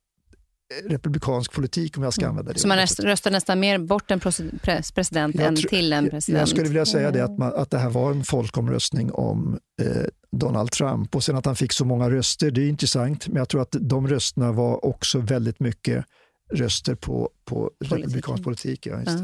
[0.86, 2.30] republikansk politik om jag ska mm.
[2.30, 2.60] använda det.
[2.60, 6.40] Så man röstar nästan mer bort en president än till en president?
[6.40, 9.88] Jag skulle vilja säga det att, man, att det här var en folkomröstning om eh,
[10.40, 13.50] Donald Trump och sen att han fick så många röster, det är intressant, men jag
[13.50, 16.06] tror att de rösterna var också väldigt mycket
[16.54, 18.86] röster på, på republikansk politik.
[18.86, 19.24] Ja, just,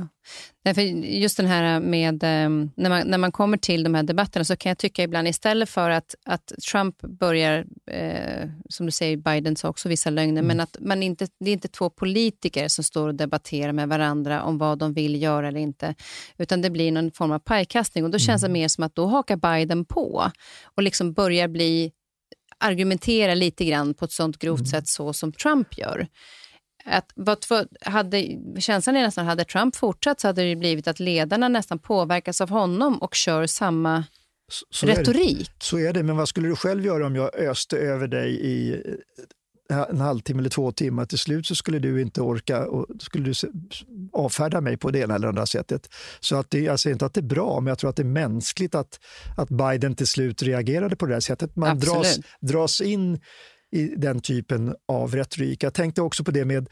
[0.63, 0.73] ja.
[0.73, 4.45] för just den här med, ehm, när man, när man kommer till de här debatterna
[4.45, 9.17] så kan jag tycka ibland istället för att, att Trump börjar, eh, som du säger,
[9.17, 10.47] Biden sa också vissa lögner, mm.
[10.47, 14.43] men att man inte, det är inte två politiker som står och debatterar med varandra
[14.43, 15.95] om vad de vill göra eller inte,
[16.37, 18.53] utan det blir någon form av pajkastning och då känns mm.
[18.53, 20.31] det mer som att då hakar Biden på
[20.75, 21.91] och liksom börjar bli
[22.61, 24.65] argumentera lite grann på ett sånt grovt mm.
[24.65, 26.07] sätt så som Trump gör.
[26.85, 28.27] Att, vad, hade,
[28.59, 32.49] känslan är nästan hade Trump fortsatt så hade det blivit att ledarna nästan påverkas av
[32.49, 34.03] honom och kör samma
[34.51, 35.49] så, så retorik.
[35.49, 38.31] Är så är det, men vad skulle du själv göra om jag öste över dig
[38.31, 41.05] i eh, en halvtimme eller två timmar.
[41.05, 43.33] Till slut så skulle du inte orka och skulle du
[44.13, 45.89] avfärda mig på det ena eller andra sättet.
[46.19, 48.01] Så att det, jag säger inte att det är bra, men jag tror att det
[48.01, 48.99] är mänskligt att,
[49.37, 51.55] att Biden till slut reagerade på det här sättet.
[51.55, 53.19] Man dras, dras in
[53.71, 55.63] i den typen av retorik.
[55.63, 56.69] Jag tänkte också på det med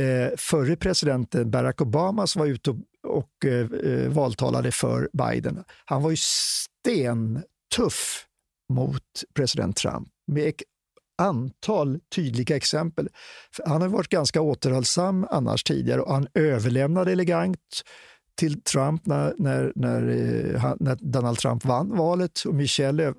[0.00, 5.64] eh, förre presidenten Barack Obama som var ute och, och eh, eh valtalade för Biden.
[5.84, 8.26] Han var ju stentuff
[8.72, 9.02] mot
[9.34, 10.62] president Trump med ett
[11.22, 13.08] antal tydliga exempel.
[13.64, 17.82] Han har varit ganska återhållsam annars tidigare och han överlämnade elegant
[18.34, 23.14] till Trump när, när, när, eh, när Donald Trump vann valet och Michelle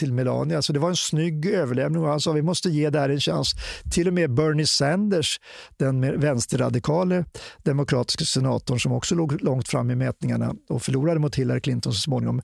[0.00, 0.62] till Melania.
[0.62, 3.20] Så det var en snygg överlämning och han sa vi måste ge det här en
[3.20, 3.52] chans.
[3.92, 5.40] Till och med Bernie Sanders,
[5.76, 7.24] den vänsterradikale
[7.64, 12.00] demokratiska senatorn som också låg långt fram i mätningarna och förlorade mot Hillary Clinton så
[12.00, 12.42] småningom,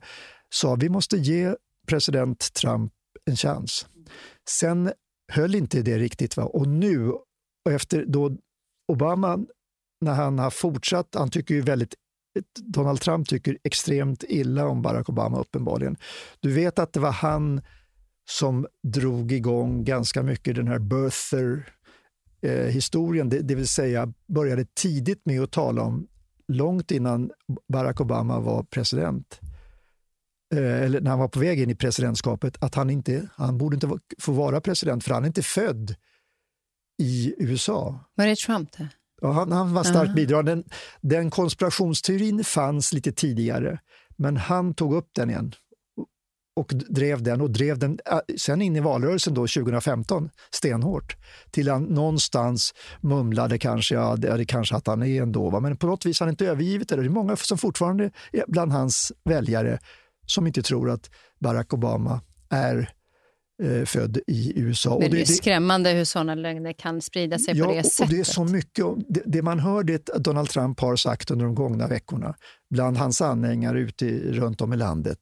[0.49, 1.55] sa vi måste ge
[1.87, 2.91] president Trump
[3.25, 3.87] en chans.
[4.49, 4.91] Sen
[5.31, 6.37] höll inte det riktigt.
[6.37, 6.43] Va?
[6.43, 7.11] Och nu,
[7.65, 8.37] och efter då
[8.91, 9.39] Obama,
[10.05, 11.93] när han har fortsatt, han tycker ju väldigt
[12.59, 15.97] Donald Trump tycker extremt illa om Barack Obama uppenbarligen.
[16.39, 17.61] Du vet att det var han
[18.29, 21.73] som drog igång ganska mycket den här birther
[22.41, 26.07] eh, historien, det, det, vill säga började tidigt med att tala om,
[26.47, 27.31] långt innan
[27.73, 29.39] Barack Obama var president,
[30.55, 33.75] eh, eller när han var på väg in i presidentskapet, att han inte, han borde
[33.75, 35.95] inte få vara president för han är inte född
[37.01, 37.99] i USA.
[38.15, 38.89] Var det Trump det?
[39.21, 40.51] Ja, han, han var starkt bidragande.
[40.51, 40.63] Den,
[41.01, 43.79] den konspirationsteorin fanns lite tidigare,
[44.15, 45.53] men han tog upp den igen
[46.57, 51.15] och drev den och drev den äh, sen in i valrörelsen då 2015 stenhårt.
[51.51, 55.59] Till han någonstans mumlade kanske, ja det är kanske att han är ändå, va?
[55.59, 56.95] men på något vis har han inte övergivit det.
[56.95, 58.11] Det är många som fortfarande
[58.47, 59.79] bland hans väljare
[60.25, 61.09] som inte tror att
[61.39, 62.89] Barack Obama är
[63.63, 64.97] eh, född i USA.
[64.99, 68.05] Men det, är skrämmande hur sådana lögner kan sprida sig ja, på det sättet.
[68.05, 68.85] Och det är så mycket.
[69.09, 72.35] Det, det, man hör det Donald Trump har sagt under de gångna veckorna
[72.69, 75.19] bland hans anhängare ute i, runt om i landet,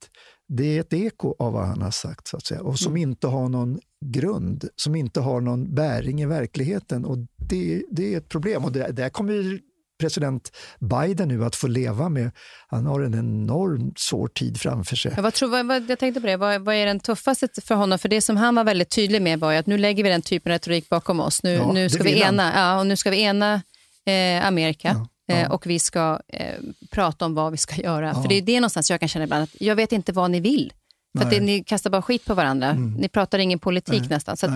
[0.48, 3.02] det är ett eko av vad han har sagt så att säga, och som mm.
[3.02, 7.06] inte har någon grund, som inte har någon bäring i verkligheten.
[7.06, 7.18] Och
[7.50, 9.60] Det, det är ett problem och det, där kommer
[10.00, 12.32] president Biden nu att få leva med.
[12.68, 15.14] Han har en enormt svår tid framför sig.
[15.16, 18.00] Ja, vad tror, vad, jag tänkte på det, vad, vad, är den tuffaste för honom?
[18.00, 20.52] För det som han var väldigt tydlig med var att nu lägger vi den typen
[20.52, 21.44] av retorik bakom oss.
[21.44, 23.62] Nu, ja, nu, ska, vi ena, ja, och nu ska vi ena
[24.06, 25.08] eh, Amerika.
[25.26, 25.36] Ja.
[25.36, 26.56] Eh, och vi ska eh,
[26.92, 28.14] prata om vad vi ska göra.
[28.14, 30.40] För det är det någonstans jag kan känna ibland, att jag vet inte vad ni
[30.40, 30.74] vill.
[31.18, 32.70] För det, ni kastar bara skit på varandra.
[32.70, 32.94] Mm.
[32.94, 34.10] Ni pratar ingen politik Nej.
[34.10, 34.38] nästan.
[34.38, 34.48] Så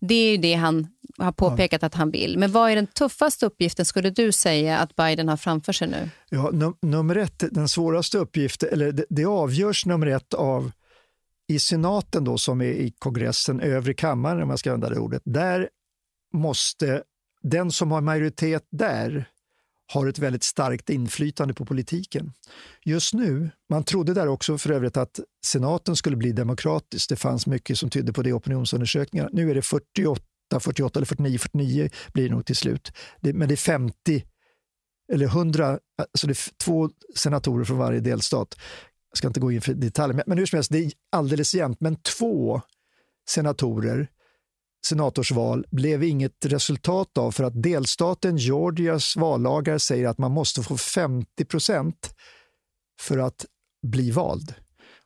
[0.00, 0.86] det är ju det han
[1.18, 1.86] har påpekat ja.
[1.86, 2.38] att han vill.
[2.38, 6.10] Men vad är den tuffaste uppgiften skulle du säga att Biden har framför sig nu?
[6.28, 10.72] Ja, num nummer ett, den svåraste uppgiften, eller det, det avgörs nummer ett av
[11.48, 15.22] i senaten då som är i kongressen, övre kammaren om man ska använda det ordet,
[15.24, 15.68] där
[16.32, 17.02] måste
[17.42, 19.28] den som har majoritet där
[19.86, 22.32] har ett väldigt starkt inflytande på politiken.
[22.84, 27.08] Just nu, man trodde där också för övrigt att senaten skulle bli demokratisk.
[27.08, 29.30] Det fanns mycket som tydde på det i opinionsundersökningar.
[29.32, 30.20] Nu är det 48,
[30.60, 32.92] 48 eller 49, 49 blir det nog till slut.
[33.20, 34.24] Det, men det är 50
[35.12, 38.56] eller 100, alltså det är två senatorer från varje delstat.
[39.10, 41.80] Jag ska inte gå in för detaljer, men hur som helst, det är alldeles jämnt.
[41.80, 42.60] Men två
[43.28, 44.08] senatorer
[44.86, 50.76] senatorsval blev inget resultat av för att delstaten Georgias vallagar säger att man måste få
[50.76, 52.14] 50 procent
[53.00, 53.44] för att
[53.86, 54.54] bli vald.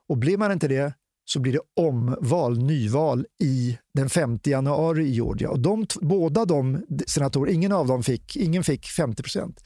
[0.09, 5.11] Och blir man inte det så blir det omval, nyval i den 5 januari i
[5.11, 5.51] Georgia.
[5.51, 9.61] Och de, båda de senatorer, ingen av dem fick, ingen fick 50 procent.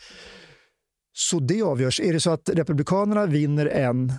[1.12, 2.00] Så det avgörs.
[2.00, 4.12] Är det så att Republikanerna vinner en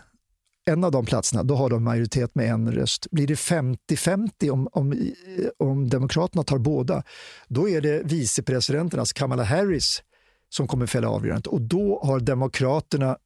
[0.66, 3.08] en av de platserna, då har de majoritet med en röst.
[3.12, 5.12] Blir det 50-50 om, om,
[5.58, 7.04] om Demokraterna tar båda,
[7.48, 10.04] då är det vicepresidenternas alltså Kamala Harris
[10.50, 11.48] som kommer fälla avgörandet.
[11.48, 13.18] Och då har Demokraterna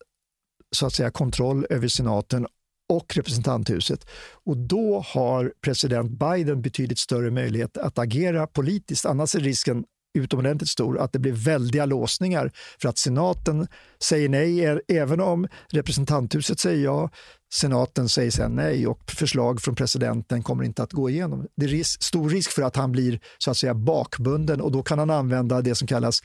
[0.71, 2.47] så att säga kontroll över senaten
[2.89, 4.09] och representanthuset.
[4.45, 9.05] Och då har president Biden betydligt större möjlighet att agera politiskt.
[9.05, 9.83] Annars är risken
[10.13, 12.51] utomordentligt stor att det blir väldiga låsningar
[12.81, 13.67] för att senaten
[14.03, 17.09] säger nej, även om representanthuset säger ja,
[17.53, 21.47] senaten säger sen nej och förslag från presidenten kommer inte att gå igenom.
[21.55, 24.83] Det är risk, stor risk för att han blir så att säga bakbunden och då
[24.83, 26.21] kan han använda det som kallas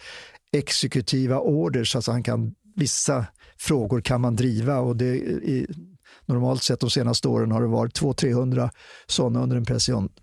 [0.53, 3.27] exekutiva orders, alltså han kan, vissa
[3.59, 5.67] frågor kan man driva och det i,
[6.27, 8.71] normalt sett de senaste åren har det varit 200-300
[9.07, 9.65] sådana under en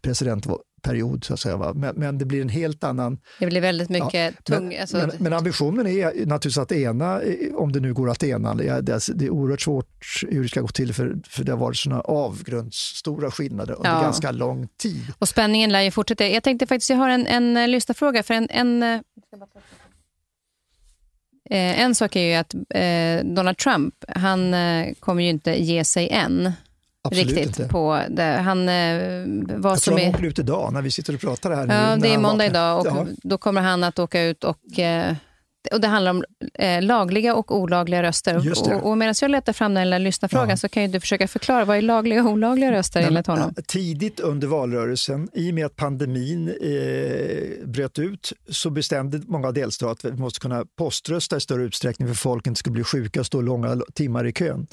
[0.02, 0.48] president,
[0.82, 1.24] period.
[1.24, 3.20] Så att säga, men, men, det blir en helt annan...
[3.40, 4.68] Det blir väldigt mycket ja, tung...
[4.68, 4.98] Men, alltså...
[4.98, 7.22] men, men, ambitionen är naturligtvis att ena,
[7.56, 8.56] om det nu går att ena.
[8.56, 11.60] Det är, det är oerhört svårt hur det ska gå till för, för det har
[11.60, 14.02] varit sådana avgrundsstora skillnader under ja.
[14.02, 15.14] ganska lång tid.
[15.20, 16.28] Och spänningen lär ju fortsätta.
[16.28, 18.24] Jag tänkte faktiskt, jag har en, en eh, lyssnarfråga.
[18.24, 18.84] För en, en,
[21.50, 25.84] eh, en sak är ju att eh, Donald Trump, han eh, kommer ju inte ge
[25.84, 26.52] sig än.
[27.04, 27.68] Absolut riktigt inte.
[27.72, 28.24] på det.
[28.24, 29.26] Han, eh,
[29.58, 31.68] vad jag tror han åker ut idag när vi sitter och pratar här.
[31.68, 33.06] Ja, nu, det är måndag idag och ja.
[33.24, 35.16] då kommer han att åka ut och eh,
[35.72, 36.24] och det handlar om
[36.54, 38.38] eh, lagliga och olagliga röster.
[38.38, 40.58] Och, och medan jag letar fram den lilla lyssnarfrågan ja.
[40.58, 43.54] så kan ju du försöka förklara vad är lagliga och olagliga röster enligt honom?
[43.68, 50.10] Tidigt under valrörelsen, i och med att pandemin eh, bröt ut, så bestämde många delstater
[50.10, 53.26] att vi måste kunna poströsta i större utsträckning för folk inte ska bli sjuka och
[53.26, 54.68] stå långa timmar i kön.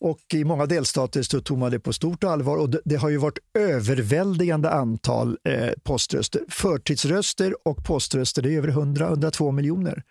[0.00, 3.08] Och I många delstater så tog man det på stort allvar och det, det har
[3.08, 6.42] ju varit överväldigande antal eh, poströster.
[6.48, 10.02] Förtidsröster och poströster, det är över 100-102 miljoner.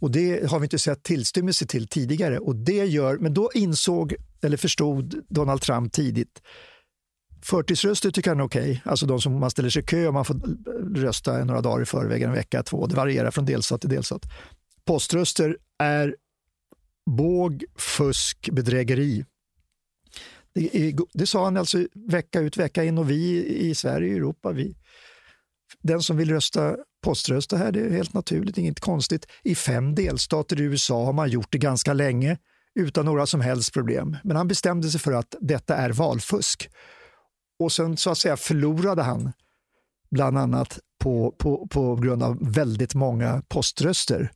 [0.00, 2.38] Och Det har vi inte sett tillstymmelse till tidigare.
[2.38, 6.40] Och det gör, men då insåg, eller förstod Donald Trump tidigt
[7.42, 8.80] Förtidsröster tycker han är okej, okay.
[8.84, 10.40] alltså de som man ställer sig i kö och man får
[10.94, 12.86] rösta några dagar i förväg, en vecka, två.
[12.86, 14.22] Det varierar från delstat till delstat.
[14.84, 16.16] Poströster är
[17.16, 19.24] båg, fusk, bedrägeri.
[20.54, 24.52] Det, det, sa han alltså vecka ut vecka in och vi i Sverige och Europa,
[24.52, 24.76] vi,
[25.82, 29.26] den som vill rösta poströsta här, det är helt naturligt, inget konstigt.
[29.44, 32.38] I fem delstater i USA har man gjort det ganska länge
[32.74, 34.16] utan några som helst problem.
[34.24, 36.70] Men han bestämde sig för att detta är valfusk.
[37.58, 39.32] Och sen så att säga förlorade han
[40.10, 44.32] bland annat på, på, på grund av väldigt många poströster.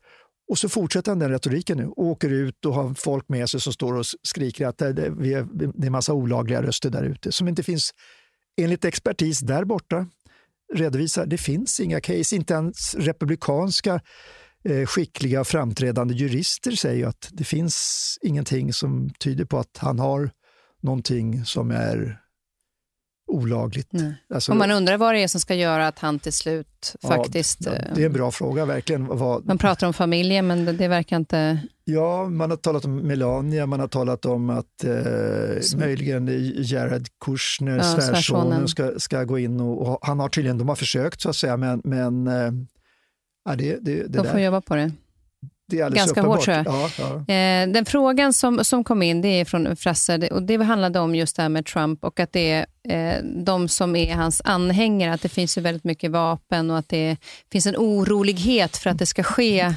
[0.52, 3.60] Och så fortsätter han den retoriken nu och åker ut och har folk med sig
[3.60, 5.46] som står och skriker att det är,
[5.78, 7.94] det är massa olagliga röster där ute som inte finns,
[8.56, 10.06] enligt expertis där borta,
[10.74, 12.36] redovisar det finns inga case.
[12.36, 14.00] Inte ens republikanska
[14.64, 20.30] eh, skickliga framträdande jurister säger att det finns ingenting som tyder på att han har
[20.82, 22.21] någonting som är
[23.32, 23.90] olagligt.
[24.34, 27.08] Alltså, och man undrar vad det är som ska göra att han till slut ja,
[27.08, 27.58] faktiskt...
[27.66, 29.06] Ja, det är en bra fråga, verkligen.
[29.06, 31.60] Vad, man pratar om familjen, men det, det, verkar inte...
[31.84, 36.28] Ja, man har talat om Melania, man har talat om att eh, möjligen
[36.64, 40.76] Jared Kushner, ja, svärsonen, ska, ska gå in och, och, han har tydligen, de har
[40.76, 42.52] försökt så att säga, men, men eh,
[43.44, 44.44] ja, det, det, det De får där.
[44.44, 44.92] jobba på det
[45.72, 46.36] ganska uppenbart.
[46.36, 46.66] hårt tror jag.
[46.66, 47.34] Ja, ja.
[47.34, 51.14] Eh, den frågan som, som kom in det är från Frasse och det handlade om
[51.14, 55.12] just det här med Trump och att det är eh, de som är hans anhängare,
[55.12, 57.16] att det finns ju väldigt mycket vapen och att det
[57.52, 59.74] finns en orolighet för att det ska ske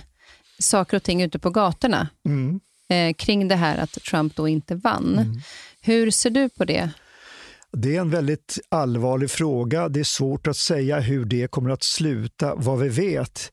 [0.60, 2.60] saker och ting ute på gatorna mm.
[2.90, 5.14] eh, kring det här att Trump då inte vann.
[5.20, 5.42] Mm.
[5.82, 6.90] Hur ser du på det?
[7.72, 9.90] Det är en väldigt allvarlig fråga.
[9.90, 12.56] Det är svårt att säga hur det kommer att sluta.
[12.56, 13.52] Vad vi vet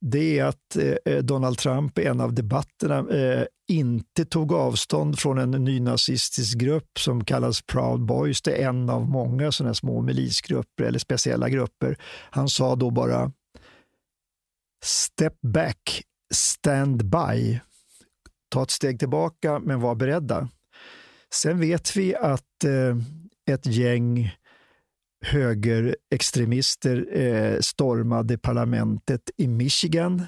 [0.00, 5.18] det är att eh, eh, Donald Trump i en av debatterna eh, inte tog avstånd
[5.18, 8.42] från en nynazistisk grupp som kallas Proud Boys.
[8.42, 11.96] Det är en av många sådana små milisgrupper eller speciella grupper.
[12.30, 13.32] Han sa då bara
[14.84, 16.02] Step back,
[16.34, 17.60] stand by.
[18.50, 20.48] Ta ett steg tillbaka, men var beredda.
[21.34, 22.96] Sen vet vi att eh,
[23.54, 24.36] ett gäng
[25.20, 30.26] högerextremister eh, stormade parlamentet i Michigan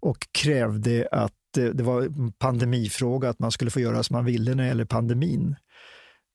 [0.00, 4.24] och krävde att eh, det var en pandemifråga, att man skulle få göra som man
[4.24, 5.56] ville när det gäller pandemin.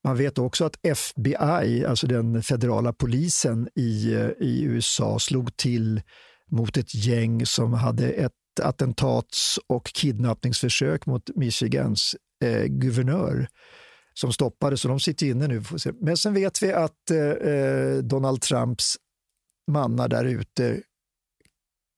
[0.04, 6.02] Man vet också att FBI, alltså den federala polisen i, eh, i USA, slog till
[6.50, 13.48] mot ett gäng som hade ett attentats och kidnappningsförsök mot Michigans eh, guvernör
[14.14, 15.62] som stoppades och de sitter inne nu.
[16.00, 18.96] Men sen vet vi att eh, eh, Donald Trumps
[19.70, 20.80] mannar där ute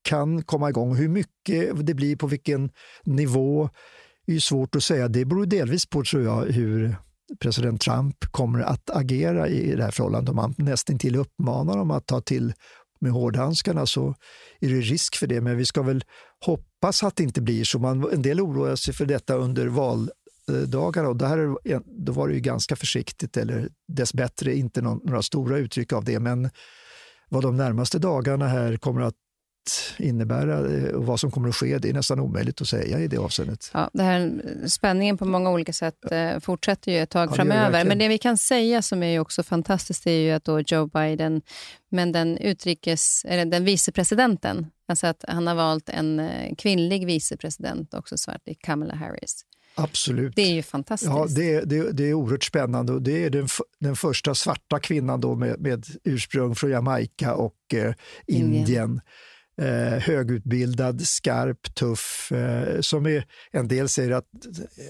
[0.04, 0.96] kan komma igång.
[0.96, 2.70] Hur mycket det blir, på vilken
[3.04, 3.70] nivå,
[4.26, 5.08] är svårt att säga.
[5.08, 6.96] Det beror delvis på, tror jag, hur
[7.40, 10.30] president Trump kommer att agera i det här förhållandet.
[10.30, 12.52] Om han nästan till uppmanar dem att ta till
[13.00, 14.14] med hårdhandskarna så
[14.60, 15.40] är det risk för det.
[15.40, 16.04] Men vi ska väl
[16.44, 17.78] hoppas att det inte blir så.
[17.78, 20.10] Man, en del oroar sig för detta under val,
[20.66, 21.56] dagarna och där,
[22.04, 26.20] då var det ju ganska försiktigt eller dessbättre inte någon, några stora uttryck av det.
[26.20, 26.50] Men
[27.28, 29.14] vad de närmaste dagarna här kommer att
[29.98, 33.08] innebära eh, och vad som kommer att ske, det är nästan omöjligt att säga i
[33.08, 33.70] det avseendet.
[33.74, 37.62] Ja, det här, spänningen på många olika sätt eh, fortsätter ju ett tag Ja, framöver.
[37.62, 37.88] verkligen.
[37.88, 41.42] Men det vi kan säga som är också fantastiskt är ju att då Joe Biden,
[41.90, 47.94] men den utrikes, eller den vicepresidenten, alltså att han har valt en eh, kvinnlig vicepresident
[47.94, 49.44] också svart, det Kamala Harris.
[49.74, 50.32] Absolut.
[50.36, 51.10] Det är ju fantastiskt.
[51.12, 53.48] Ja, det, det, det är oerhört spännande och det är den,
[53.80, 57.92] den första svarta kvinnan då med, med ursprung från Jamaica och eh,
[58.26, 58.54] Indien.
[58.54, 59.00] Indien.
[59.60, 62.32] Eh, högutbildad, skarp, tuff.
[62.32, 64.24] Eh, som är, en del säger att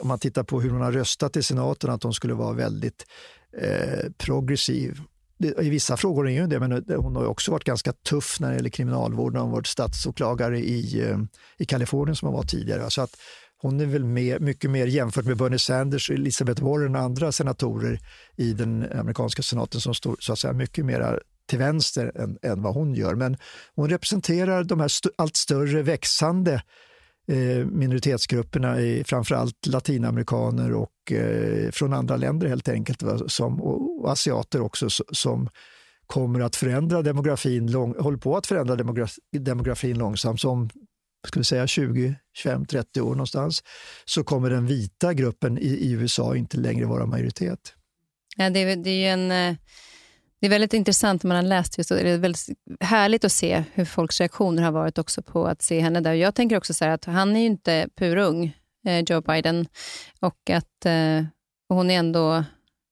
[0.01, 3.05] om man tittar på hur hon har röstat i senaten att hon skulle vara väldigt
[3.63, 5.01] eh, progressiv.
[5.39, 8.49] Det- I vissa frågor är hon det, men hon har också varit ganska tuff när
[8.51, 9.41] det gäller kriminalvården.
[9.41, 11.19] Hon har varit statsåklagare i, eh,
[11.59, 12.91] i Kalifornien som hon var tidigare.
[12.91, 13.17] Så att
[13.65, 18.01] hon är väl mer, mycket mer jämfört med Bernie Sanders, Elizabeth Warren och andra senatorer
[18.37, 22.63] i den amerikanska senaten som står så att säga mycket mer till vänster än, än
[22.63, 23.15] vad hon gör.
[23.15, 23.37] Men
[23.75, 26.63] hon representerar de här st- allt större växande
[27.29, 34.05] eh, minoritetsgrupperna, i, framförallt latinamerikaner och eh, från andra länder helt enkelt, va, som, och,
[34.05, 35.49] och asiater också, som
[36.07, 38.77] kommer att förändra demografin, lång, håller på att förändra
[39.33, 40.41] demografin långsamt.
[40.41, 40.71] Som
[41.27, 43.63] ska vi säga 20, 25, 30 år någonstans,
[44.05, 47.75] så kommer den vita gruppen i, i USA inte längre vara majoritet.
[48.37, 49.31] Ja, det, är, det är ju en...
[49.31, 49.57] Eh,
[50.41, 52.03] det är väldigt intressant när man har läst just det.
[52.03, 52.49] Det är väldigt
[52.81, 56.13] härligt att se hur folks reaktioner har varit också på att se henne där.
[56.13, 58.57] Jag tänker också så här att han är ju inte purung,
[58.87, 59.67] eh, Joe Biden,
[60.21, 61.25] och att eh,
[61.69, 62.45] och hon är ändå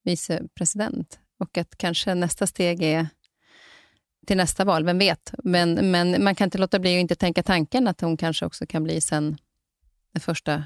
[0.05, 1.19] vicepresident.
[1.41, 3.07] Och att kanske nästa steg är
[4.27, 5.35] till nästa val, vem vet?
[5.45, 8.67] Men, men man kan inte låta bli att inte tänka tanken att hon kanske också
[8.67, 9.37] kan bli sen
[10.13, 10.65] den första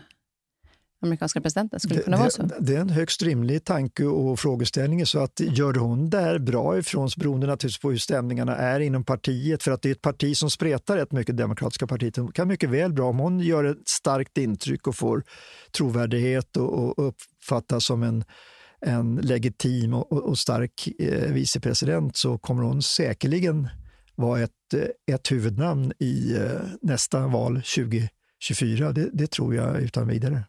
[1.02, 1.80] amerikanska presidenten.
[1.80, 2.42] Skulle det kunna vara så?
[2.42, 5.06] Det, det är en högst rimlig tanke och frågeställning.
[5.06, 9.04] Så att gör hon där bra ifrån så beroende naturligtvis på hur stämningarna är inom
[9.04, 9.62] partiet.
[9.62, 12.14] För att det är ett parti som spretar rätt mycket, Demokratiska partiet.
[12.14, 15.24] Det kan mycket väl bra, om hon gör ett starkt intryck och får
[15.76, 18.24] trovärdighet och, och uppfattas som en,
[18.80, 23.68] en legitim och, och och stark eh, vicepresident så kommer hon säkerligen
[24.14, 28.92] vara ett, eh, ett huvudnamn i eh, nästa val 2024.
[28.92, 30.44] Det, det tror jag utan vidare.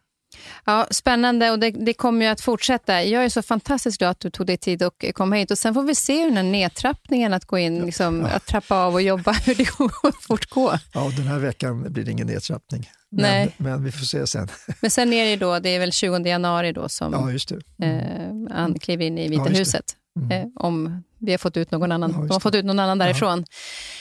[0.64, 3.04] Ja, spännande och det, det kommer ju att fortsätta.
[3.04, 5.74] Jag är så fantastiskt glad att du tog dig tid att komma hit och sen
[5.74, 9.02] får vi se hur den här nedtrappningen att gå in, liksom, att trappa av och
[9.02, 10.80] jobba, hur det går, fortgår.
[10.94, 12.90] Ja, den här veckan blir det ingen nedtrappning.
[13.10, 13.54] Men, Nej.
[13.56, 14.48] men vi får se sen.
[14.80, 17.86] Men sen är det då, det är väl 20 januari då som Ja, just det.
[17.86, 19.84] eh, han kliver in i Vita Ja, huset.
[20.20, 20.30] Mm.
[20.42, 22.98] Eh, om vi har fått ut någon annan, Ja, de har fått ut någon annan
[22.98, 23.44] därifrån.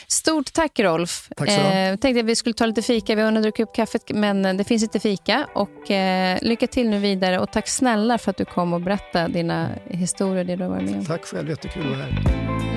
[0.08, 1.30] Stort tack Rolf.
[1.38, 3.76] Tack så eh, tänkte att vi skulle ta lite fika, vi har hunnit dricka upp
[3.76, 5.48] kaffet men eh, det finns inte fika.
[5.56, 9.34] Och, eh, lycka till nu vidare och tack snälla för att du kom och berättade
[9.34, 11.06] dina historier, det du har varit med om.
[11.06, 12.77] Tack själv, jättekul att vara här.